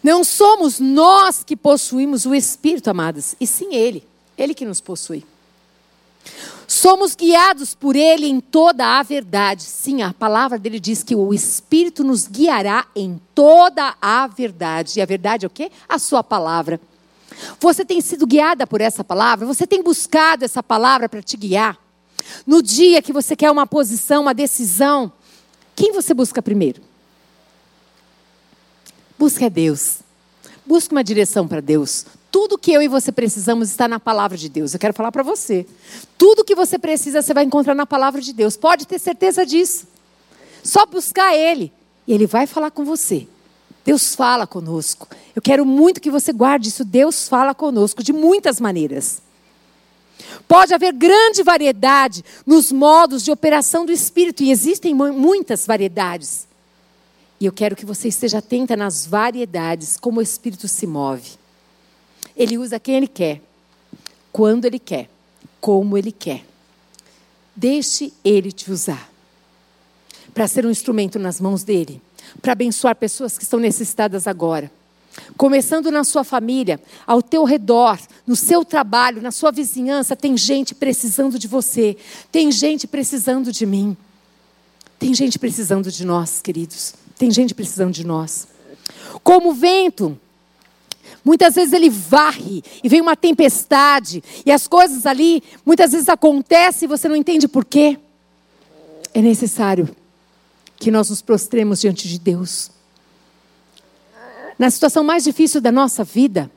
[0.03, 4.05] Não somos nós que possuímos o Espírito, amadas, e sim Ele,
[4.37, 5.25] Ele que nos possui.
[6.67, 9.63] Somos guiados por Ele em toda a verdade.
[9.63, 14.99] Sim, a palavra dele diz que o Espírito nos guiará em toda a verdade.
[14.99, 15.71] E a verdade é o quê?
[15.87, 16.79] A Sua palavra.
[17.59, 19.47] Você tem sido guiada por essa palavra?
[19.47, 21.77] Você tem buscado essa palavra para te guiar?
[22.45, 25.11] No dia que você quer uma posição, uma decisão,
[25.79, 26.81] quem você busca primeiro?
[29.17, 29.99] Busque a Deus.
[30.65, 32.05] Busque uma direção para Deus.
[32.29, 34.73] Tudo que eu e você precisamos está na palavra de Deus.
[34.73, 35.65] Eu quero falar para você.
[36.17, 38.57] Tudo que você precisa, você vai encontrar na palavra de Deus.
[38.57, 39.87] Pode ter certeza disso.
[40.61, 41.71] Só buscar Ele.
[42.05, 43.25] E Ele vai falar com você.
[43.85, 45.07] Deus fala conosco.
[45.33, 46.83] Eu quero muito que você guarde isso.
[46.83, 49.21] Deus fala conosco de muitas maneiras.
[50.47, 56.47] Pode haver grande variedade nos modos de operação do Espírito, e existem muitas variedades.
[57.39, 61.31] E eu quero que você esteja atenta nas variedades, como o Espírito se move.
[62.35, 63.41] Ele usa quem ele quer,
[64.31, 65.09] quando ele quer,
[65.61, 66.45] como ele quer.
[67.55, 69.09] Deixe ele te usar
[70.33, 72.01] para ser um instrumento nas mãos dele,
[72.41, 74.71] para abençoar pessoas que estão necessitadas agora
[75.35, 80.75] Começando na sua família, ao teu redor, no seu trabalho, na sua vizinhança, tem gente
[80.75, 81.97] precisando de você,
[82.31, 83.97] tem gente precisando de mim.
[84.99, 86.93] Tem gente precisando de nós, queridos.
[87.17, 88.47] Tem gente precisando de nós.
[89.23, 90.19] Como o vento,
[91.23, 96.85] muitas vezes ele varre e vem uma tempestade, e as coisas ali muitas vezes acontecem
[96.85, 97.97] e você não entende por quê.
[99.13, 99.89] É necessário
[100.77, 102.71] que nós nos prostremos diante de Deus
[104.59, 106.51] na situação mais difícil da nossa vida,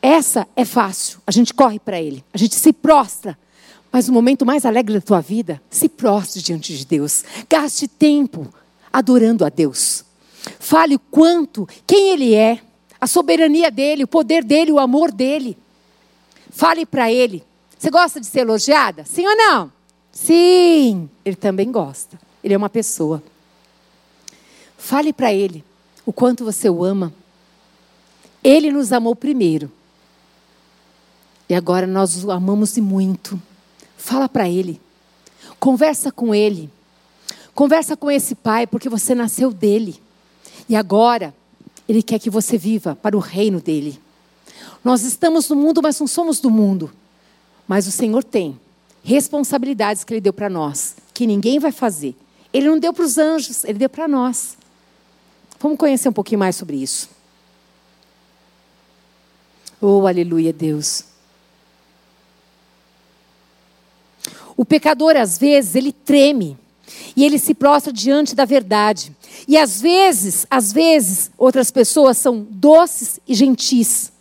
[0.00, 3.38] essa é fácil, a gente corre para Ele, a gente se prostra.
[3.92, 7.24] Mas no momento mais alegre da tua vida, se prostre diante de Deus.
[7.46, 8.48] Gaste tempo
[8.90, 10.02] adorando a Deus.
[10.58, 12.58] Fale o quanto, quem Ele é,
[12.98, 15.58] a soberania dEle, o poder dEle, o amor dEle.
[16.50, 17.44] Fale para Ele.
[17.78, 19.04] Você gosta de ser elogiada?
[19.04, 19.70] Sim ou não?
[20.10, 22.18] Sim, Ele também gosta.
[22.42, 23.22] Ele é uma pessoa.
[24.78, 25.62] Fale para Ele
[26.04, 27.12] o quanto você o ama.
[28.42, 29.70] Ele nos amou primeiro.
[31.48, 33.40] E agora nós o amamos e muito.
[33.96, 34.80] Fala para ele.
[35.60, 36.70] Conversa com ele.
[37.54, 40.00] Conversa com esse pai, porque você nasceu dele.
[40.68, 41.34] E agora,
[41.88, 44.00] ele quer que você viva para o reino dele.
[44.84, 46.90] Nós estamos no mundo, mas não somos do mundo.
[47.68, 48.58] Mas o Senhor tem
[49.04, 52.16] responsabilidades que Ele deu para nós, que ninguém vai fazer.
[52.52, 54.56] Ele não deu para os anjos, Ele deu para nós.
[55.62, 57.08] Vamos conhecer um pouquinho mais sobre isso.
[59.80, 61.04] Oh, aleluia, Deus.
[64.56, 66.58] O pecador, às vezes, ele treme
[67.16, 69.16] e ele se prostra diante da verdade.
[69.46, 74.11] E às vezes, às vezes, outras pessoas são doces e gentis.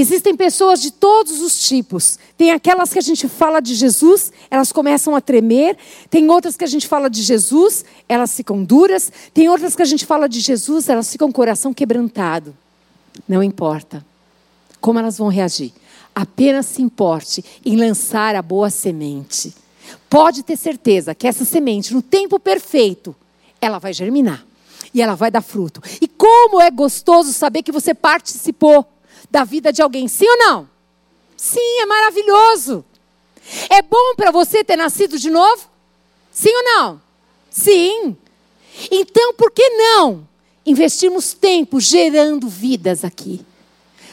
[0.00, 2.20] Existem pessoas de todos os tipos.
[2.36, 5.76] Tem aquelas que a gente fala de Jesus, elas começam a tremer.
[6.08, 9.10] Tem outras que a gente fala de Jesus, elas ficam duras.
[9.34, 12.56] Tem outras que a gente fala de Jesus, elas ficam com o coração quebrantado.
[13.28, 14.06] Não importa
[14.80, 15.72] como elas vão reagir.
[16.14, 19.52] Apenas se importe em lançar a boa semente.
[20.08, 23.16] Pode ter certeza que essa semente, no tempo perfeito,
[23.60, 24.46] ela vai germinar
[24.94, 25.82] e ela vai dar fruto.
[26.00, 28.86] E como é gostoso saber que você participou
[29.30, 30.68] da vida de alguém, sim ou não?
[31.36, 32.84] Sim, é maravilhoso.
[33.70, 35.68] É bom para você ter nascido de novo?
[36.32, 37.02] Sim ou não?
[37.50, 38.16] Sim.
[38.90, 40.26] Então, por que não
[40.64, 43.44] investirmos tempo gerando vidas aqui?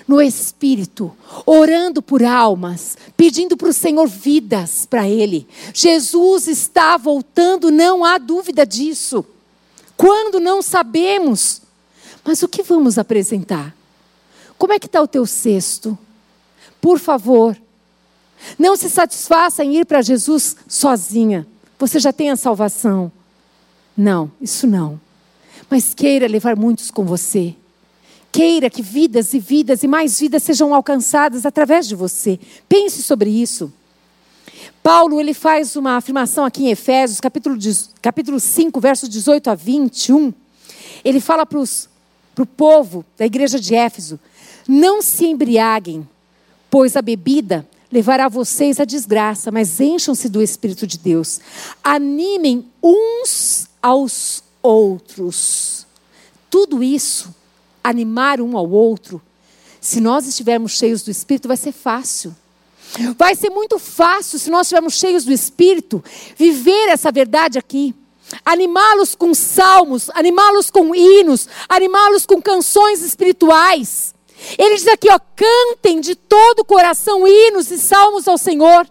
[0.07, 1.11] no Espírito,
[1.45, 5.47] orando por almas, pedindo para o Senhor vidas para Ele.
[5.73, 9.25] Jesus está voltando, não há dúvida disso.
[9.97, 11.61] Quando não sabemos,
[12.23, 13.75] mas o que vamos apresentar?
[14.57, 15.97] Como é que está o teu cesto?
[16.79, 17.57] Por favor,
[18.57, 21.47] não se satisfaça em ir para Jesus sozinha.
[21.79, 23.11] Você já tem a salvação.
[23.97, 24.99] Não, isso não.
[25.69, 27.55] Mas queira levar muitos com você
[28.35, 32.37] queira que vidas e vidas e mais vidas sejam alcançadas através de você.
[32.67, 33.71] Pense sobre isso.
[34.83, 37.57] Paulo ele faz uma afirmação aqui em Efésios, capítulo,
[38.01, 40.33] capítulo 5, versos 18 a 21.
[41.05, 44.19] Ele fala para o povo da igreja de Éfeso:
[44.67, 46.07] Não se embriaguem,
[46.69, 51.39] pois a bebida levará vocês à desgraça, mas encham-se do Espírito de Deus.
[51.83, 55.85] Animem uns aos outros.
[56.49, 57.33] Tudo isso
[57.85, 59.21] animar um ao outro,
[59.79, 62.35] se nós estivermos cheios do Espírito, vai ser fácil.
[63.15, 66.03] Vai ser muito fácil, se nós estivermos cheios do Espírito,
[66.35, 67.93] viver essa verdade aqui.
[68.43, 74.14] Animá-los com salmos, animá-los com hinos, animá-los com canções espirituais.
[74.57, 78.87] Ele diz aqui, ó, cantem de todo o coração hinos e salmos ao Senhor.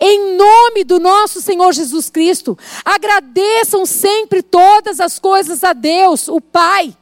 [0.00, 6.40] Em nome do nosso Senhor Jesus Cristo, agradeçam sempre todas as coisas a Deus, o
[6.40, 6.96] Pai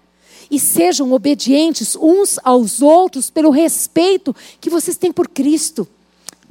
[0.50, 5.86] e sejam obedientes uns aos outros pelo respeito que vocês têm por Cristo.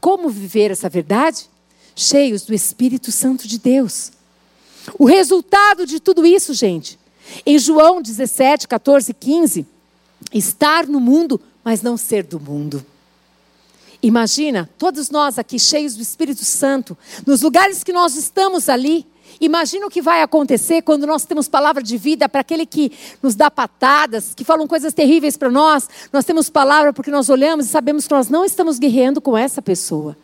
[0.02, 1.50] Como viver essa verdade?
[1.96, 4.12] Cheios do Espírito Santo de Deus.
[5.00, 7.00] O resultado de tudo isso, gente,
[7.46, 9.66] em João 17, 14, 15,
[10.34, 12.86] estar no mundo, mas não ser do mundo.
[14.02, 19.08] Imagina, todos nós aqui cheios do Espírito Santo, nos lugares que nós estamos ali,
[19.40, 23.36] Imagina o que vai acontecer quando nós temos palavra de vida para aquele que nos
[23.36, 25.90] dá patadas, que falam coisas terríveis para nós.
[26.12, 29.62] Nós temos palavra porque nós olhamos e sabemos que nós não estamos guerreando com essa
[29.62, 30.16] pessoa.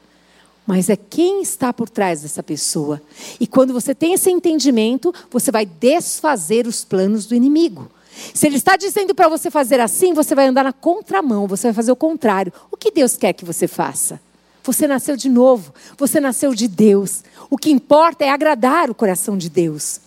[0.65, 3.01] Mas é quem está por trás dessa pessoa.
[3.39, 7.89] E quando você tem esse entendimento, você vai desfazer os planos do inimigo.
[8.33, 11.73] Se ele está dizendo para você fazer assim, você vai andar na contramão, você vai
[11.73, 12.53] fazer o contrário.
[12.71, 14.19] O que Deus quer que você faça?
[14.63, 17.23] Você nasceu de novo, você nasceu de Deus.
[17.49, 20.01] O que importa é agradar o coração de Deus.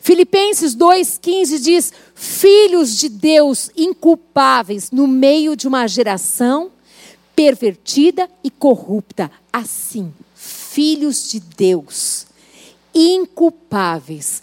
[0.00, 6.70] Filipenses 2,15 diz: Filhos de Deus inculpáveis no meio de uma geração
[7.36, 9.30] pervertida e corrupta.
[9.52, 12.28] Assim, filhos de Deus
[12.94, 14.42] inculpáveis.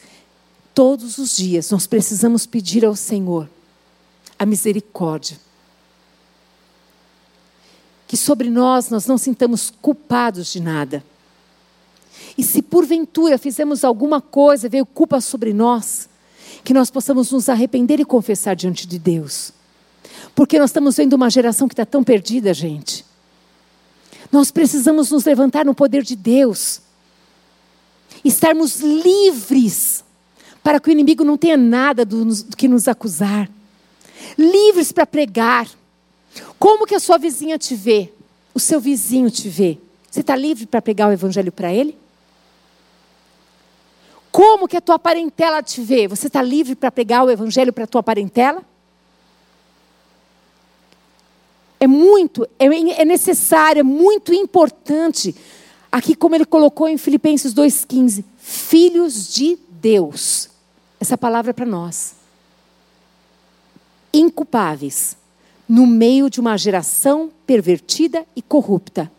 [0.75, 3.49] Todos os dias nós precisamos pedir ao Senhor
[4.37, 5.39] a misericórdia
[8.07, 11.03] que sobre nós nós não sintamos culpados de nada.
[12.37, 16.07] E se porventura fizemos alguma coisa, veio culpa sobre nós,
[16.63, 19.51] que nós possamos nos arrepender e confessar diante de Deus.
[20.33, 23.05] Porque nós estamos vendo uma geração que está tão perdida, gente.
[24.31, 26.79] Nós precisamos nos levantar no poder de Deus,
[28.23, 30.04] estarmos livres,
[30.65, 33.47] para que o inimigo não tenha nada do, do que nos acusar,
[34.35, 35.69] livres para pregar
[36.57, 38.11] como que a sua vizinha te vê?
[38.51, 39.77] O seu vizinho te vê?
[40.09, 41.95] Você está livre para pregar o evangelho para ele?
[44.31, 46.07] Como que a tua parentela te vê?
[46.07, 48.63] Você está livre para pregar o evangelho para a tua parentela?
[51.79, 55.35] É muito, é, é necessário, é muito importante
[55.95, 60.49] Aqui, como ele colocou em Filipenses 2,15, filhos de Deus.
[60.99, 62.15] Essa palavra é para nós.
[64.13, 65.17] Inculpáveis,
[65.67, 69.11] no meio de uma geração pervertida e corrupta.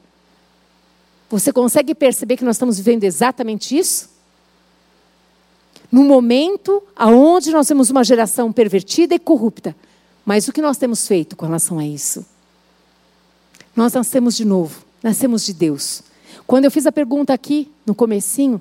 [1.29, 4.11] Você consegue perceber que nós estamos vivendo exatamente isso?
[5.91, 9.75] No momento aonde nós temos uma geração pervertida e corrupta.
[10.25, 12.25] Mas o que nós temos feito com relação a isso?
[13.75, 16.03] Nós nascemos de novo, nascemos de Deus.
[16.47, 18.61] Quando eu fiz a pergunta aqui, no comecinho,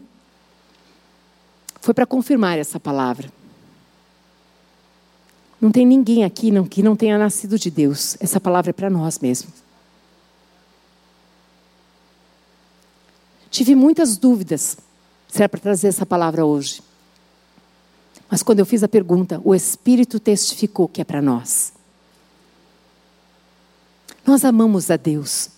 [1.86, 3.32] foi para confirmar essa palavra.
[5.62, 8.18] Não tem ninguém aqui não, que não tenha nascido de Deus.
[8.20, 9.54] Essa palavra é para nós mesmos.
[13.52, 14.78] Tive muitas dúvidas
[15.28, 16.82] se era para trazer essa palavra hoje.
[18.32, 21.72] Mas quando eu fiz a pergunta, o Espírito testificou que é para nós.
[24.26, 25.52] Nós amamos a Deus.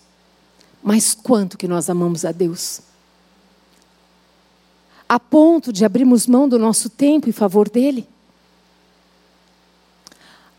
[0.82, 2.82] Mas quanto que nós amamos a Deus?
[5.08, 8.06] A ponto de abrirmos mão do nosso tempo em favor dele?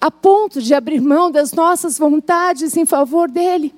[0.01, 3.75] A ponto de abrir mão das nossas vontades em favor dele?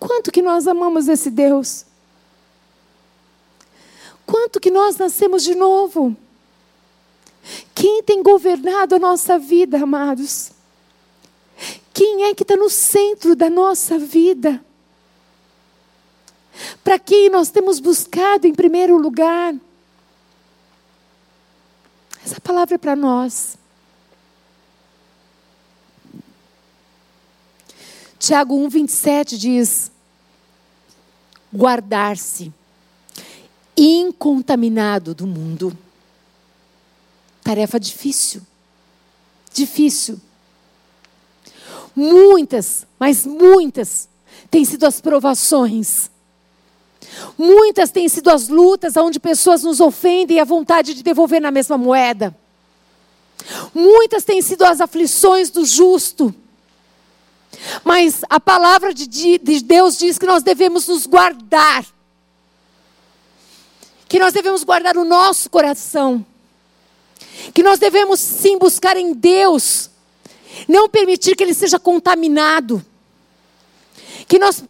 [0.00, 1.84] Quanto que nós amamos esse Deus?
[4.26, 6.16] Quanto que nós nascemos de novo?
[7.74, 10.50] Quem tem governado a nossa vida, amados?
[11.92, 14.62] Quem é que está no centro da nossa vida?
[16.82, 19.54] Para quem nós temos buscado em primeiro lugar?
[22.24, 23.56] Essa palavra é para nós.
[28.18, 29.90] Tiago 1, 27 diz:
[31.52, 32.52] guardar-se
[33.76, 35.76] incontaminado do mundo.
[37.42, 38.42] Tarefa difícil.
[39.52, 40.20] Difícil.
[41.94, 44.08] Muitas, mas muitas,
[44.50, 46.10] têm sido as provações.
[47.36, 51.50] Muitas têm sido as lutas onde pessoas nos ofendem e a vontade de devolver na
[51.50, 52.36] mesma moeda.
[53.74, 56.34] Muitas têm sido as aflições do justo.
[57.82, 61.84] Mas a palavra de Deus diz que nós devemos nos guardar.
[64.08, 66.24] Que nós devemos guardar o nosso coração.
[67.54, 69.90] Que nós devemos sim buscar em Deus
[70.66, 72.84] não permitir que ele seja contaminado.
[74.28, 74.62] Que nós,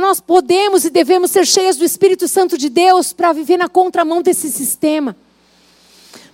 [0.00, 4.20] nós podemos e devemos ser cheias do Espírito Santo de Deus para viver na contramão
[4.20, 5.16] desse sistema.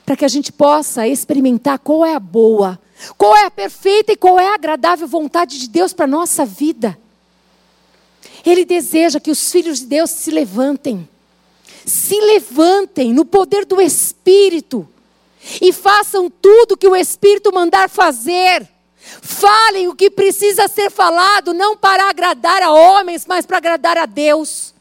[0.04, 2.78] Para que a gente possa experimentar qual é a boa,
[3.16, 6.44] qual é a perfeita e qual é a agradável vontade de Deus para a nossa
[6.44, 6.98] vida.
[8.44, 11.08] Ele deseja que os filhos de Deus se levantem.
[11.86, 14.88] Se levantem no poder do Espírito
[15.60, 18.68] e façam tudo que o Espírito mandar fazer.
[19.26, 24.04] Falem o que precisa ser falado, não para agradar a homens, mas para agradar a
[24.04, 24.74] Deus.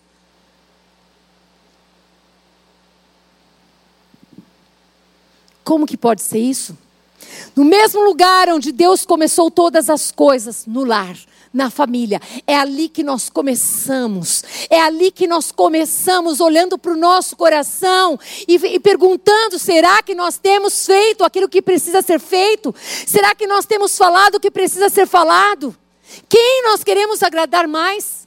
[5.63, 6.77] Como que pode ser isso?
[7.55, 11.15] No mesmo lugar onde Deus começou todas as coisas, no lar,
[11.53, 12.19] na família.
[12.47, 14.43] É ali que nós começamos.
[14.69, 20.15] É ali que nós começamos olhando para o nosso coração e, e, perguntando: será que
[20.15, 22.73] nós temos feito aquilo que precisa ser feito?
[23.05, 25.75] Será que nós temos falado o que precisa ser falado?
[26.27, 28.23] Quem nós queremos agradar mais?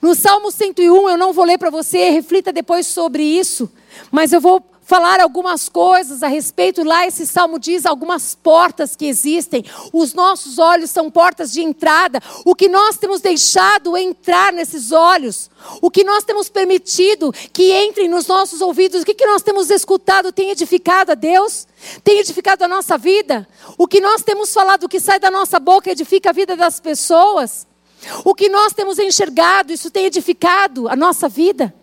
[0.00, 3.70] No Salmo 101, eu não vou ler para você, reflita depois sobre isso,
[4.10, 6.82] mas eu vou falar algumas coisas a respeito.
[6.82, 9.62] Lá esse salmo diz algumas portas que existem.
[9.92, 12.22] Os nossos olhos são portas de entrada.
[12.42, 15.50] O que nós temos deixado entrar nesses olhos,
[15.82, 19.68] o que nós temos permitido que entre nos nossos ouvidos, o que, que nós temos
[19.68, 21.68] escutado tem edificado a Deus?
[22.02, 23.46] Tem edificado a nossa vida?
[23.76, 26.80] O que nós temos falado, o que sai da nossa boca edifica a vida das
[26.80, 27.66] pessoas?
[28.24, 31.74] O que nós temos enxergado, isso tem edificado a nossa vida?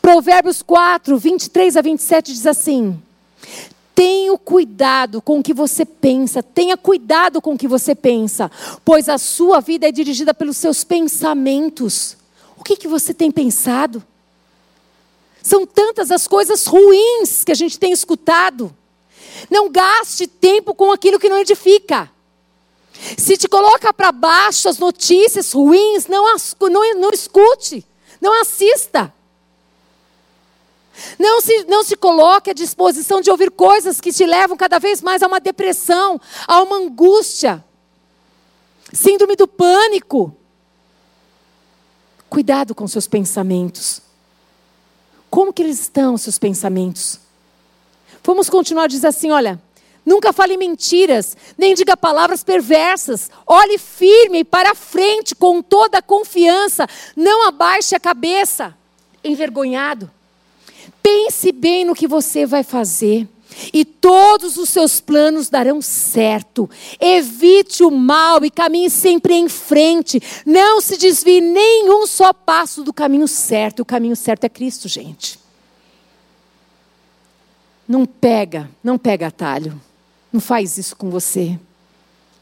[0.00, 3.00] Provérbios 4, 23 a 27 diz assim:
[3.94, 8.50] Tenha cuidado com o que você pensa, tenha cuidado com o que você pensa,
[8.84, 12.16] pois a sua vida é dirigida pelos seus pensamentos.
[12.56, 14.02] O que, que você tem pensado?
[15.42, 18.74] São tantas as coisas ruins que a gente tem escutado.
[19.50, 22.10] Não gaste tempo com aquilo que não edifica.
[23.16, 26.24] Se te coloca para baixo as notícias ruins, não,
[26.70, 27.86] não, não escute,
[28.20, 29.13] não assista.
[31.18, 35.02] Não se, não se coloque à disposição de ouvir coisas que te levam cada vez
[35.02, 37.64] mais a uma depressão, a uma angústia.
[38.92, 40.34] Síndrome do pânico.
[42.28, 44.00] Cuidado com seus pensamentos.
[45.30, 47.18] Como que eles estão, seus pensamentos?
[48.22, 49.60] Vamos continuar a dizer assim, olha,
[50.06, 53.30] Nunca fale mentiras, nem diga palavras perversas.
[53.46, 56.86] Olhe firme para frente com toda a confiança.
[57.16, 58.76] Não abaixe a cabeça,
[59.22, 60.10] envergonhado.
[61.04, 63.28] Pense bem no que você vai fazer.
[63.74, 66.68] E todos os seus planos darão certo.
[66.98, 70.18] Evite o mal e caminhe sempre em frente.
[70.46, 73.80] Não se desvie nenhum só passo do caminho certo.
[73.80, 75.38] O caminho certo é Cristo, gente.
[77.86, 79.78] Não pega, não pega atalho.
[80.32, 81.58] Não faz isso com você.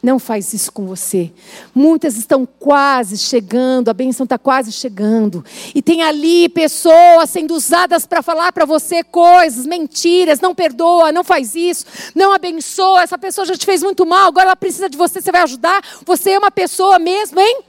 [0.03, 1.31] Não faz isso com você.
[1.73, 5.43] Muitas estão quase chegando, a benção está quase chegando.
[5.73, 11.23] E tem ali pessoas sendo usadas para falar para você coisas, mentiras, não perdoa, não
[11.23, 14.97] faz isso, não abençoa, essa pessoa já te fez muito mal, agora ela precisa de
[14.97, 15.81] você, você vai ajudar.
[16.05, 17.61] Você é uma pessoa mesmo, hein?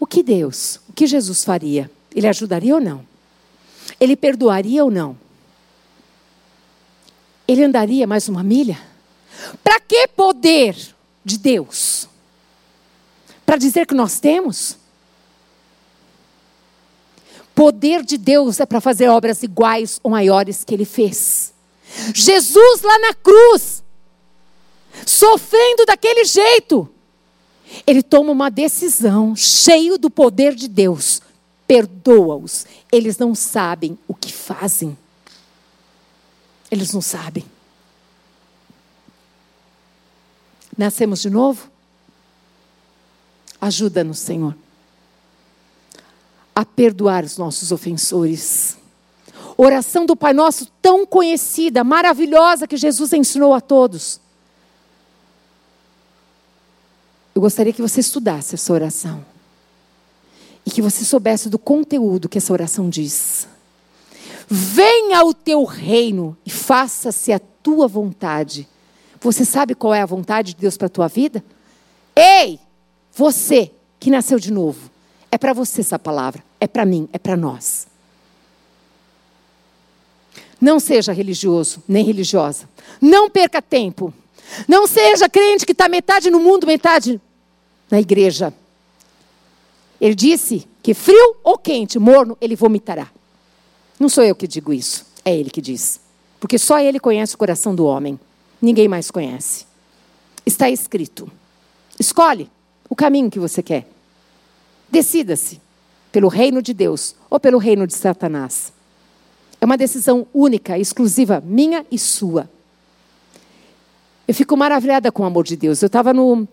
[0.00, 1.90] O que Deus, o que Jesus faria?
[2.14, 3.04] Ele ajudaria ou não?
[4.00, 5.24] Ele perdoaria ou não?
[7.46, 8.78] ele andaria mais uma milha?
[9.62, 10.76] Para que poder
[11.24, 12.08] de Deus?
[13.44, 14.76] Para dizer que nós temos?
[17.54, 21.52] Poder de Deus é para fazer obras iguais ou maiores que ele fez.
[22.12, 23.82] Jesus lá na cruz,
[25.06, 26.88] sofrendo daquele jeito,
[27.86, 31.22] ele toma uma decisão, cheio do poder de Deus.
[31.66, 34.96] Perdoa-os, eles não sabem o que fazem.
[36.70, 37.44] Eles não sabem.
[40.76, 41.70] Nascemos de novo?
[43.60, 44.54] Ajuda-nos, Senhor,
[46.54, 48.76] a perdoar os nossos ofensores.
[49.56, 54.20] Oração do Pai Nosso, tão conhecida, maravilhosa, que Jesus ensinou a todos.
[57.34, 59.24] Eu gostaria que você estudasse essa oração.
[60.66, 63.48] E que você soubesse do conteúdo que essa oração diz.
[64.48, 68.68] Venha o teu reino e faça-se a tua vontade.
[69.24, 71.42] Você sabe qual é a vontade de Deus para a tua vida?
[72.14, 72.60] Ei,
[73.10, 74.90] você que nasceu de novo,
[75.32, 77.86] é para você essa palavra, é para mim, é para nós.
[80.60, 82.68] Não seja religioso, nem religiosa.
[83.00, 84.12] Não perca tempo.
[84.68, 87.18] Não seja crente que está metade no mundo, metade
[87.90, 88.52] na igreja.
[89.98, 93.10] Ele disse que frio ou quente, morno, ele vomitará.
[93.98, 95.98] Não sou eu que digo isso, é ele que diz.
[96.38, 98.20] Porque só ele conhece o coração do homem.
[98.64, 99.66] Ninguém mais conhece.
[100.46, 101.30] Está escrito.
[102.00, 102.50] Escolhe
[102.88, 103.86] o caminho que você quer.
[104.90, 105.60] Decida-se
[106.10, 108.72] pelo reino de Deus ou pelo reino de Satanás.
[109.60, 112.48] É uma decisão única, exclusiva, minha e sua.
[114.26, 115.82] Eu fico maravilhada com o amor de Deus.
[115.82, 116.48] Eu estava no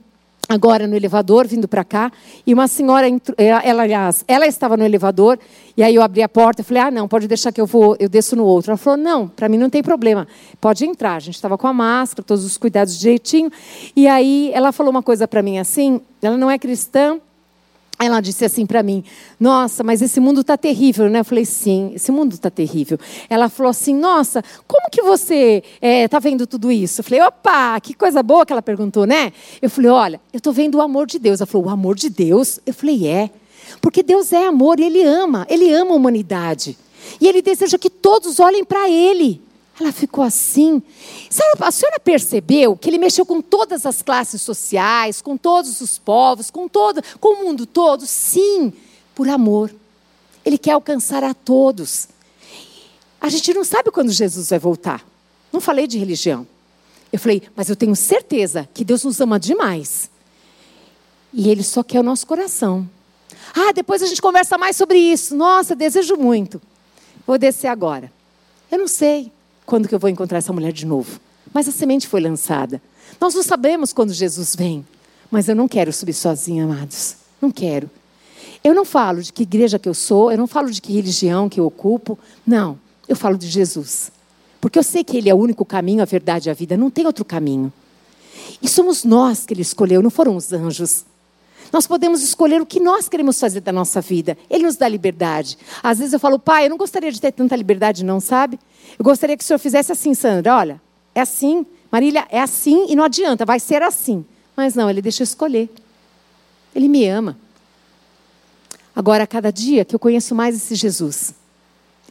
[0.52, 2.12] agora no elevador, vindo para cá,
[2.46, 5.40] e uma senhora, ela, aliás, ela estava no elevador,
[5.78, 7.96] e aí eu abri a porta e falei, ah, não, pode deixar que eu vou,
[8.00, 8.72] eu desço no outro.
[8.72, 10.28] Ela falou, não, para mim não tem problema,
[10.60, 11.16] pode entrar.
[11.16, 13.50] A gente estava com a máscara, todos os cuidados direitinho,
[13.96, 17.18] e aí ela falou uma coisa para mim assim, ela não é cristã,
[18.06, 19.04] ela disse assim para mim:
[19.40, 21.20] Nossa, mas esse mundo está terrível, né?
[21.20, 23.00] Eu falei: Sim, esse mundo está terrível.
[23.30, 27.02] Ela falou assim: Nossa, como que você está é, tá vendo tudo isso?
[27.02, 29.32] Eu falei: Opa, que coisa boa que ela perguntou, né?
[29.62, 31.40] Eu falei: Olha, eu estou vendo o amor de Deus.
[31.40, 32.60] Ela falou: O amor de Deus?
[32.66, 33.30] Eu falei: É,
[33.82, 36.78] porque Deus é amor e Ele ama, Ele ama a humanidade.
[37.20, 39.42] E Ele deseja que todos olhem para Ele.
[39.82, 40.80] Ela ficou assim.
[41.60, 46.52] A senhora percebeu que ele mexeu com todas as classes sociais, com todos os povos,
[46.52, 48.06] com todo, com o mundo todo?
[48.06, 48.72] Sim,
[49.16, 49.74] por amor.
[50.46, 52.08] Ele quer alcançar a todos.
[53.20, 55.04] A gente não sabe quando Jesus vai voltar.
[55.52, 56.46] Não falei de religião.
[57.12, 60.12] Eu falei, mas eu tenho certeza que Deus nos ama demais.
[61.34, 62.88] E Ele só quer o nosso coração.
[63.56, 65.36] Ah, depois a gente conversa mais sobre isso.
[65.36, 66.62] Nossa, desejo muito.
[67.26, 68.14] Vou descer agora.
[68.70, 69.32] Eu não sei
[69.66, 71.20] quando que eu vou encontrar essa mulher de novo.
[71.54, 72.82] Mas a semente foi lançada.
[73.20, 74.86] Nós não sabemos quando Jesus vem.
[75.30, 77.16] Mas eu não quero subir sozinha, amados.
[77.42, 77.90] Não quero.
[78.64, 81.50] Eu não falo de que igreja que eu sou, eu não falo de que religião
[81.50, 82.20] que eu ocupo.
[82.46, 84.12] Não, eu falo de Jesus.
[84.60, 86.78] Porque eu sei que Ele é o único caminho, a verdade e a vida.
[86.78, 87.74] Não tem outro caminho.
[88.62, 91.06] E somos nós que Ele escolheu, não foram os anjos.
[91.72, 94.38] Nós podemos escolher o que nós queremos fazer da nossa vida.
[94.50, 95.58] Ele nos dá liberdade.
[95.82, 98.60] Às vezes eu falo, pai, eu não gostaria de ter tanta liberdade, não, sabe?
[99.02, 100.56] Eu gostaria que o senhor fizesse assim, Sandra.
[100.56, 100.80] Olha,
[101.16, 104.24] é assim, Marília, é assim e não adianta, vai ser assim.
[104.56, 105.72] Mas não, ele deixa eu escolher.
[106.76, 107.36] Ele me ama.
[108.96, 111.34] Agora, a cada dia que eu conheço mais esse Jesus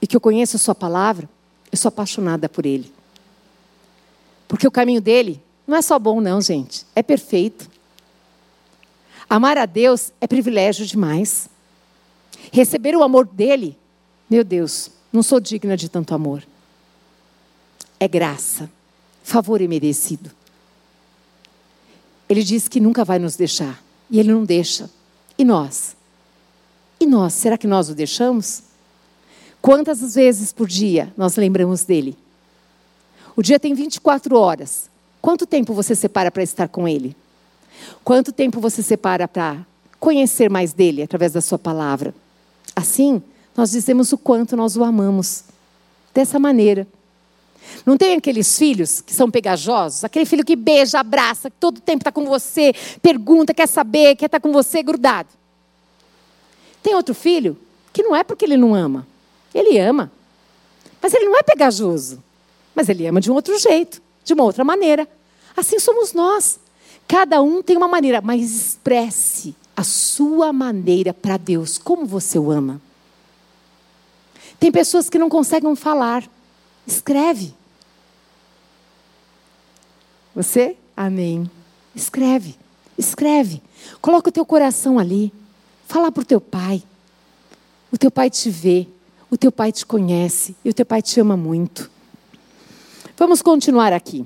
[0.02, 1.30] e que eu conheço a Sua palavra,
[1.70, 2.92] eu sou apaixonada por Ele.
[4.48, 6.84] Porque o caminho dele não é só bom, não, gente.
[6.96, 7.70] É perfeito.
[9.28, 11.48] Amar a Deus é privilégio demais.
[12.50, 13.78] Receber o amor dele,
[14.28, 16.42] meu Deus, não sou digna de tanto amor.
[18.00, 18.70] É graça,
[19.22, 20.30] favor imerecido.
[22.26, 23.82] Ele diz que nunca vai nos deixar.
[24.10, 24.90] E ele não deixa.
[25.36, 25.94] E nós?
[26.98, 27.34] E nós?
[27.34, 28.62] Será que nós o deixamos?
[29.60, 32.16] Quantas vezes por dia nós lembramos dele?
[33.36, 34.88] O dia tem 24 horas.
[35.20, 37.14] Quanto tempo você separa para estar com ele?
[38.02, 39.64] Quanto tempo você separa para
[39.98, 42.14] conhecer mais dele através da sua palavra?
[42.74, 43.22] Assim,
[43.56, 45.44] nós dizemos o quanto nós o amamos.
[46.14, 46.86] Dessa maneira.
[47.84, 50.04] Não tem aqueles filhos que são pegajosos?
[50.04, 54.26] Aquele filho que beija, abraça, que todo tempo está com você, pergunta, quer saber, quer
[54.26, 55.28] estar tá com você grudado.
[56.82, 57.56] Tem outro filho
[57.92, 59.06] que não é porque ele não ama.
[59.54, 60.10] Ele ama.
[61.02, 62.22] Mas ele não é pegajoso.
[62.74, 65.08] Mas ele ama de um outro jeito, de uma outra maneira.
[65.56, 66.58] Assim somos nós.
[67.08, 72.50] Cada um tem uma maneira, mas expresse a sua maneira para Deus, como você o
[72.50, 72.80] ama.
[74.58, 76.22] Tem pessoas que não conseguem falar.
[76.86, 77.54] Escreve.
[80.34, 80.76] Você?
[80.96, 81.50] Amém.
[81.94, 82.56] Escreve.
[82.96, 83.62] Escreve.
[84.00, 85.32] Coloca o teu coração ali.
[85.86, 86.82] Fala para o teu pai.
[87.92, 88.86] O teu pai te vê.
[89.30, 90.54] O teu pai te conhece.
[90.64, 91.90] E o teu pai te ama muito.
[93.16, 94.24] Vamos continuar aqui.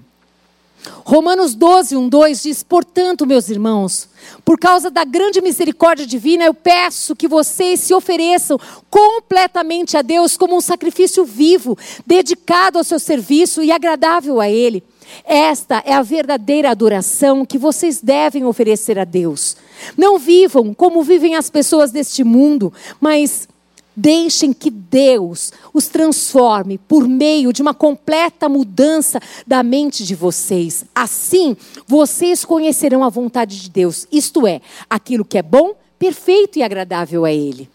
[1.05, 4.09] Romanos 12, 1, 2 diz: Portanto, meus irmãos,
[4.45, 8.59] por causa da grande misericórdia divina, eu peço que vocês se ofereçam
[8.91, 14.83] completamente a Deus como um sacrifício vivo, dedicado ao seu serviço e agradável a Ele.
[15.25, 19.57] Esta é a verdadeira adoração que vocês devem oferecer a Deus.
[19.97, 23.49] Não vivam como vivem as pessoas deste mundo, mas
[23.97, 30.85] Deixem que Deus os transforme por meio de uma completa mudança da mente de vocês.
[30.93, 36.63] Assim, vocês conhecerão a vontade de Deus, isto é, aquilo que é bom, perfeito e
[36.65, 37.71] agradável a Ele.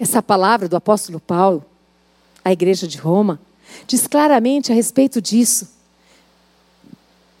[0.00, 1.62] Essa palavra do apóstolo Paulo,
[2.42, 3.38] à igreja de Roma,
[3.86, 5.68] diz claramente a respeito disso.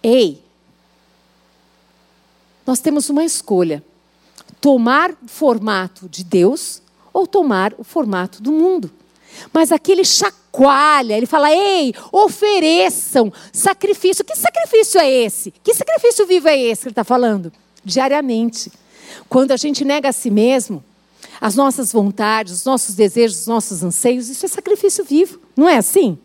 [0.02, 0.42] Ei,
[2.66, 3.82] nós temos uma escolha
[4.60, 6.82] tomar o formato de Deus
[7.12, 8.90] ou tomar o formato do mundo.
[9.52, 14.24] Mas aqui ele chacoalha, ele fala: ei, ofereçam sacrifício.
[14.24, 15.52] Que sacrifício é esse?
[15.62, 17.52] Que sacrifício vivo é esse que ele está falando?
[17.84, 18.72] Diariamente.
[19.28, 20.82] Quando a gente nega a si mesmo,
[21.40, 25.40] as nossas vontades, os nossos desejos, os nossos anseios, isso é sacrifício vivo.
[25.56, 26.18] Não é assim?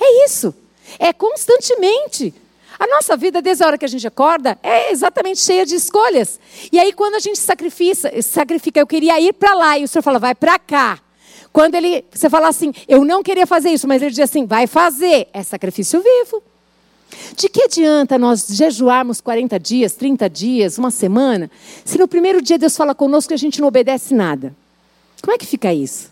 [0.00, 0.54] É isso.
[0.98, 2.34] É constantemente.
[2.78, 6.38] A nossa vida, desde a hora que a gente acorda, é exatamente cheia de escolhas.
[6.70, 10.02] E aí, quando a gente sacrifica, sacrifica eu queria ir para lá, e o Senhor
[10.02, 11.00] fala, vai para cá.
[11.52, 14.66] Quando ele, você fala assim, eu não queria fazer isso, mas ele diz assim, vai
[14.66, 16.42] fazer, é sacrifício vivo.
[17.34, 21.50] De que adianta nós jejuarmos 40 dias, 30 dias, uma semana,
[21.82, 24.54] se no primeiro dia Deus fala conosco e a gente não obedece nada?
[25.22, 26.10] Como é que fica isso?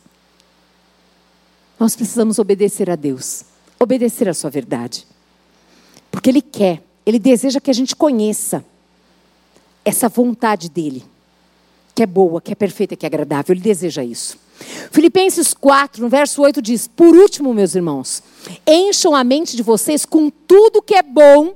[1.79, 3.45] Nós precisamos obedecer a Deus,
[3.79, 5.07] obedecer a Sua verdade.
[6.11, 8.64] Porque Ele quer, Ele deseja que a gente conheça
[9.85, 11.05] essa vontade dEle,
[11.95, 13.53] que é boa, que é perfeita, que é agradável.
[13.55, 14.39] Ele deseja isso.
[14.91, 18.22] Filipenses 4, no verso 8 diz: Por último, meus irmãos,
[18.66, 21.55] encham a mente de vocês com tudo que é bom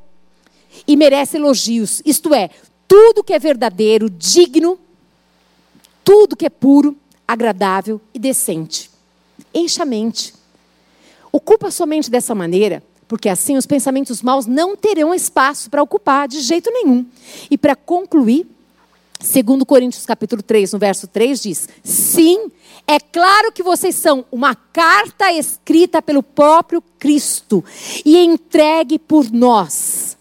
[0.86, 2.50] e merece elogios, isto é,
[2.86, 4.78] tudo que é verdadeiro, digno,
[6.04, 6.96] tudo que é puro,
[7.26, 8.87] agradável e decente.
[9.54, 10.34] Encha a mente.
[11.32, 15.82] Ocupa a sua mente dessa maneira, porque assim os pensamentos maus não terão espaço para
[15.82, 17.06] ocupar de jeito nenhum.
[17.50, 18.46] E para concluir,
[19.20, 22.50] segundo Coríntios capítulo 3, no verso 3 diz: "Sim,
[22.86, 27.62] é claro que vocês são uma carta escrita pelo próprio Cristo
[28.02, 30.16] e entregue por nós.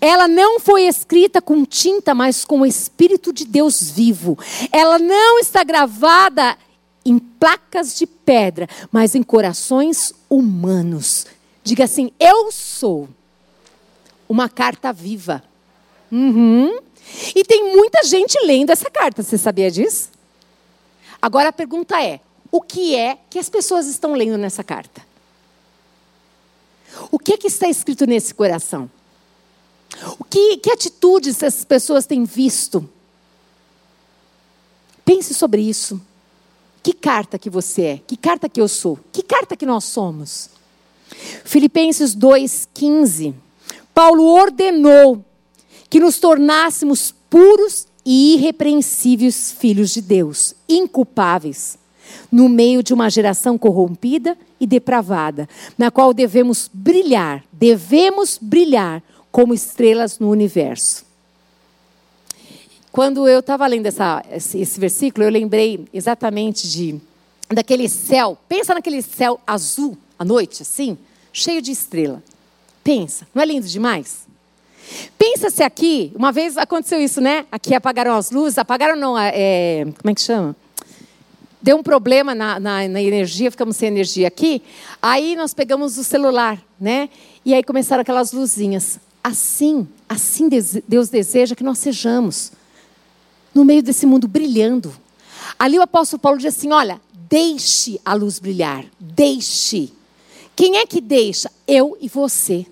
[0.00, 4.38] Ela não foi escrita com tinta, mas com o Espírito de Deus vivo.
[4.70, 6.56] Ela não está gravada
[7.04, 11.26] em placas de pedra, mas em corações humanos
[11.64, 13.08] Diga assim: Eu sou
[14.28, 15.42] uma carta viva.
[16.10, 16.78] Uhum.
[17.34, 20.10] E tem muita gente lendo essa carta, você sabia disso?
[21.20, 25.02] Agora a pergunta é: o que é que as pessoas estão lendo nessa carta?
[27.10, 28.90] O que, é que está escrito nesse coração?
[30.18, 32.88] O que, que atitudes essas pessoas têm visto?
[35.04, 36.00] Pense sobre isso.
[36.82, 38.00] Que carta que você é?
[38.06, 38.98] Que carta que eu sou?
[39.12, 40.50] Que carta que nós somos?
[41.44, 43.34] Filipenses 2,15.
[43.94, 45.24] Paulo ordenou
[45.88, 51.78] que nos tornássemos puros e irrepreensíveis filhos de Deus, inculpáveis,
[52.30, 59.54] no meio de uma geração corrompida e depravada, na qual devemos brilhar, devemos brilhar como
[59.54, 61.04] estrelas no universo.
[62.92, 67.00] Quando eu estava lendo essa, esse, esse versículo, eu lembrei exatamente de
[67.48, 68.36] daquele céu.
[68.46, 70.98] Pensa naquele céu azul à noite, assim,
[71.32, 72.22] cheio de estrela.
[72.84, 74.26] Pensa, não é lindo demais?
[75.16, 77.46] Pensa se aqui, uma vez aconteceu isso, né?
[77.50, 80.54] Aqui apagaram as luzes, apagaram não, é, como é que chama?
[81.62, 84.60] Deu um problema na, na, na, energia, ficamos sem energia aqui.
[85.00, 87.08] Aí nós pegamos o celular, né?
[87.42, 88.98] E aí começaram aquelas luzinhas.
[89.24, 90.48] Assim, assim
[90.86, 92.52] Deus deseja que nós sejamos.
[93.54, 94.94] No meio desse mundo brilhando.
[95.58, 98.84] Ali o apóstolo Paulo diz assim: olha, deixe a luz brilhar.
[98.98, 99.92] Deixe.
[100.54, 101.50] Quem é que deixa?
[101.66, 102.66] Eu e você.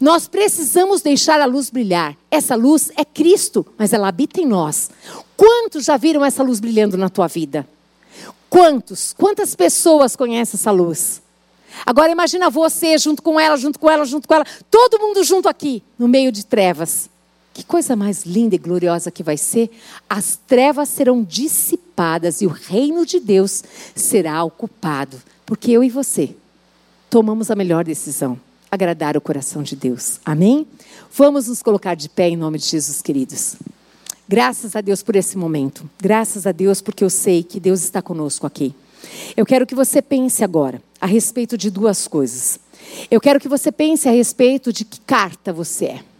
[0.00, 2.16] Nós precisamos deixar a luz brilhar.
[2.30, 4.90] Essa luz é Cristo, mas ela habita em nós.
[5.36, 7.66] Quantos já viram essa luz brilhando na tua vida?
[8.48, 9.12] Quantos?
[9.12, 11.20] Quantas pessoas conhecem essa luz?
[11.84, 15.48] Agora imagina você junto com ela, junto com ela, junto com ela, todo mundo junto
[15.48, 17.10] aqui, no meio de trevas.
[17.54, 19.70] Que coisa mais linda e gloriosa que vai ser.
[20.10, 23.62] As trevas serão dissipadas e o reino de Deus
[23.94, 25.16] será ocupado.
[25.46, 26.34] Porque eu e você
[27.08, 28.38] tomamos a melhor decisão
[28.74, 30.18] agradar o coração de Deus.
[30.24, 30.66] Amém?
[31.12, 33.54] Vamos nos colocar de pé em nome de Jesus, queridos.
[34.28, 35.88] Graças a Deus por esse momento.
[36.00, 38.74] Graças a Deus porque eu sei que Deus está conosco aqui.
[39.36, 42.58] Eu quero que você pense agora a respeito de duas coisas.
[43.10, 46.13] Eu quero que você pense a respeito de que carta você é.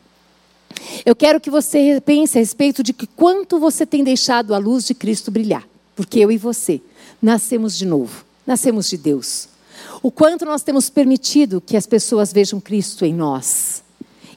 [1.05, 4.87] Eu quero que você pense a respeito de que quanto você tem deixado a luz
[4.87, 5.67] de Cristo brilhar.
[5.95, 6.81] Porque eu e você
[7.23, 9.49] nascemos de novo, nascemos de Deus.
[10.03, 13.83] O quanto nós temos permitido que as pessoas vejam Cristo em nós.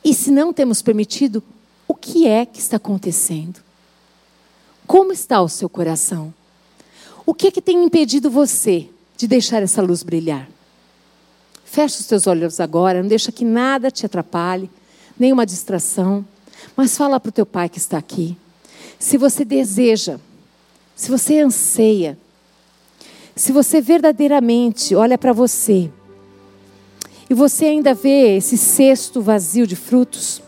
[0.03, 1.43] E se não temos permitido,
[1.87, 3.59] o que é que está acontecendo?
[4.85, 6.33] Como está o seu coração?
[7.25, 10.47] O que é que tem impedido você de deixar essa luz brilhar?
[11.65, 14.69] Feche os teus olhos agora, não deixa que nada te atrapalhe,
[15.19, 16.25] nenhuma distração,
[16.75, 18.37] mas fala para o teu pai que está aqui.
[18.99, 20.19] Se você deseja,
[20.95, 22.17] se você anseia
[23.37, 25.91] se você verdadeiramente olha para você
[27.29, 30.41] e você ainda vê esse cesto vazio de frutos,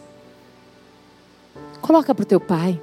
[1.80, 2.82] coloca para o teu pai.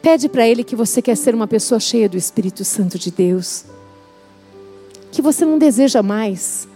[0.00, 3.64] Pede para ele que você quer ser uma pessoa cheia do Espírito Santo de Deus.
[5.10, 6.68] Que você não deseja mais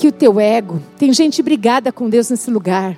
[0.00, 2.96] que o teu ego, tem gente brigada com Deus nesse lugar.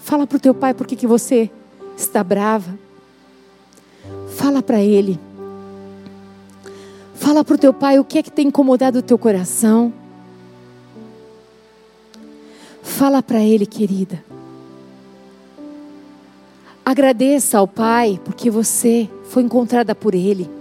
[0.00, 1.48] Fala para o teu pai por que você
[1.96, 2.76] está brava.
[4.36, 5.16] Fala para ele.
[7.14, 9.92] Fala para o teu pai o que é que tem incomodado o teu coração.
[12.82, 14.24] Fala para ele, querida.
[16.84, 20.59] Agradeça ao Pai porque você foi encontrada por Ele.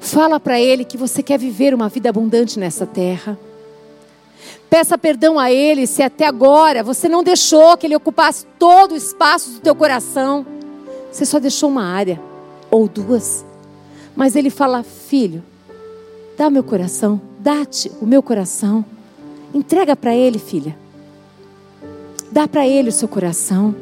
[0.00, 3.38] Fala para Ele que você quer viver uma vida abundante nessa terra.
[4.68, 8.96] Peça perdão a Ele se até agora você não deixou que Ele ocupasse todo o
[8.96, 10.46] espaço do teu coração.
[11.12, 12.20] Você só deixou uma área
[12.70, 13.44] ou duas.
[14.16, 15.42] Mas ele fala: Filho,
[16.36, 18.84] dá meu coração, dá-te o meu coração.
[19.52, 20.76] Entrega para ele, filha.
[22.30, 23.74] Dá para ele o seu coração.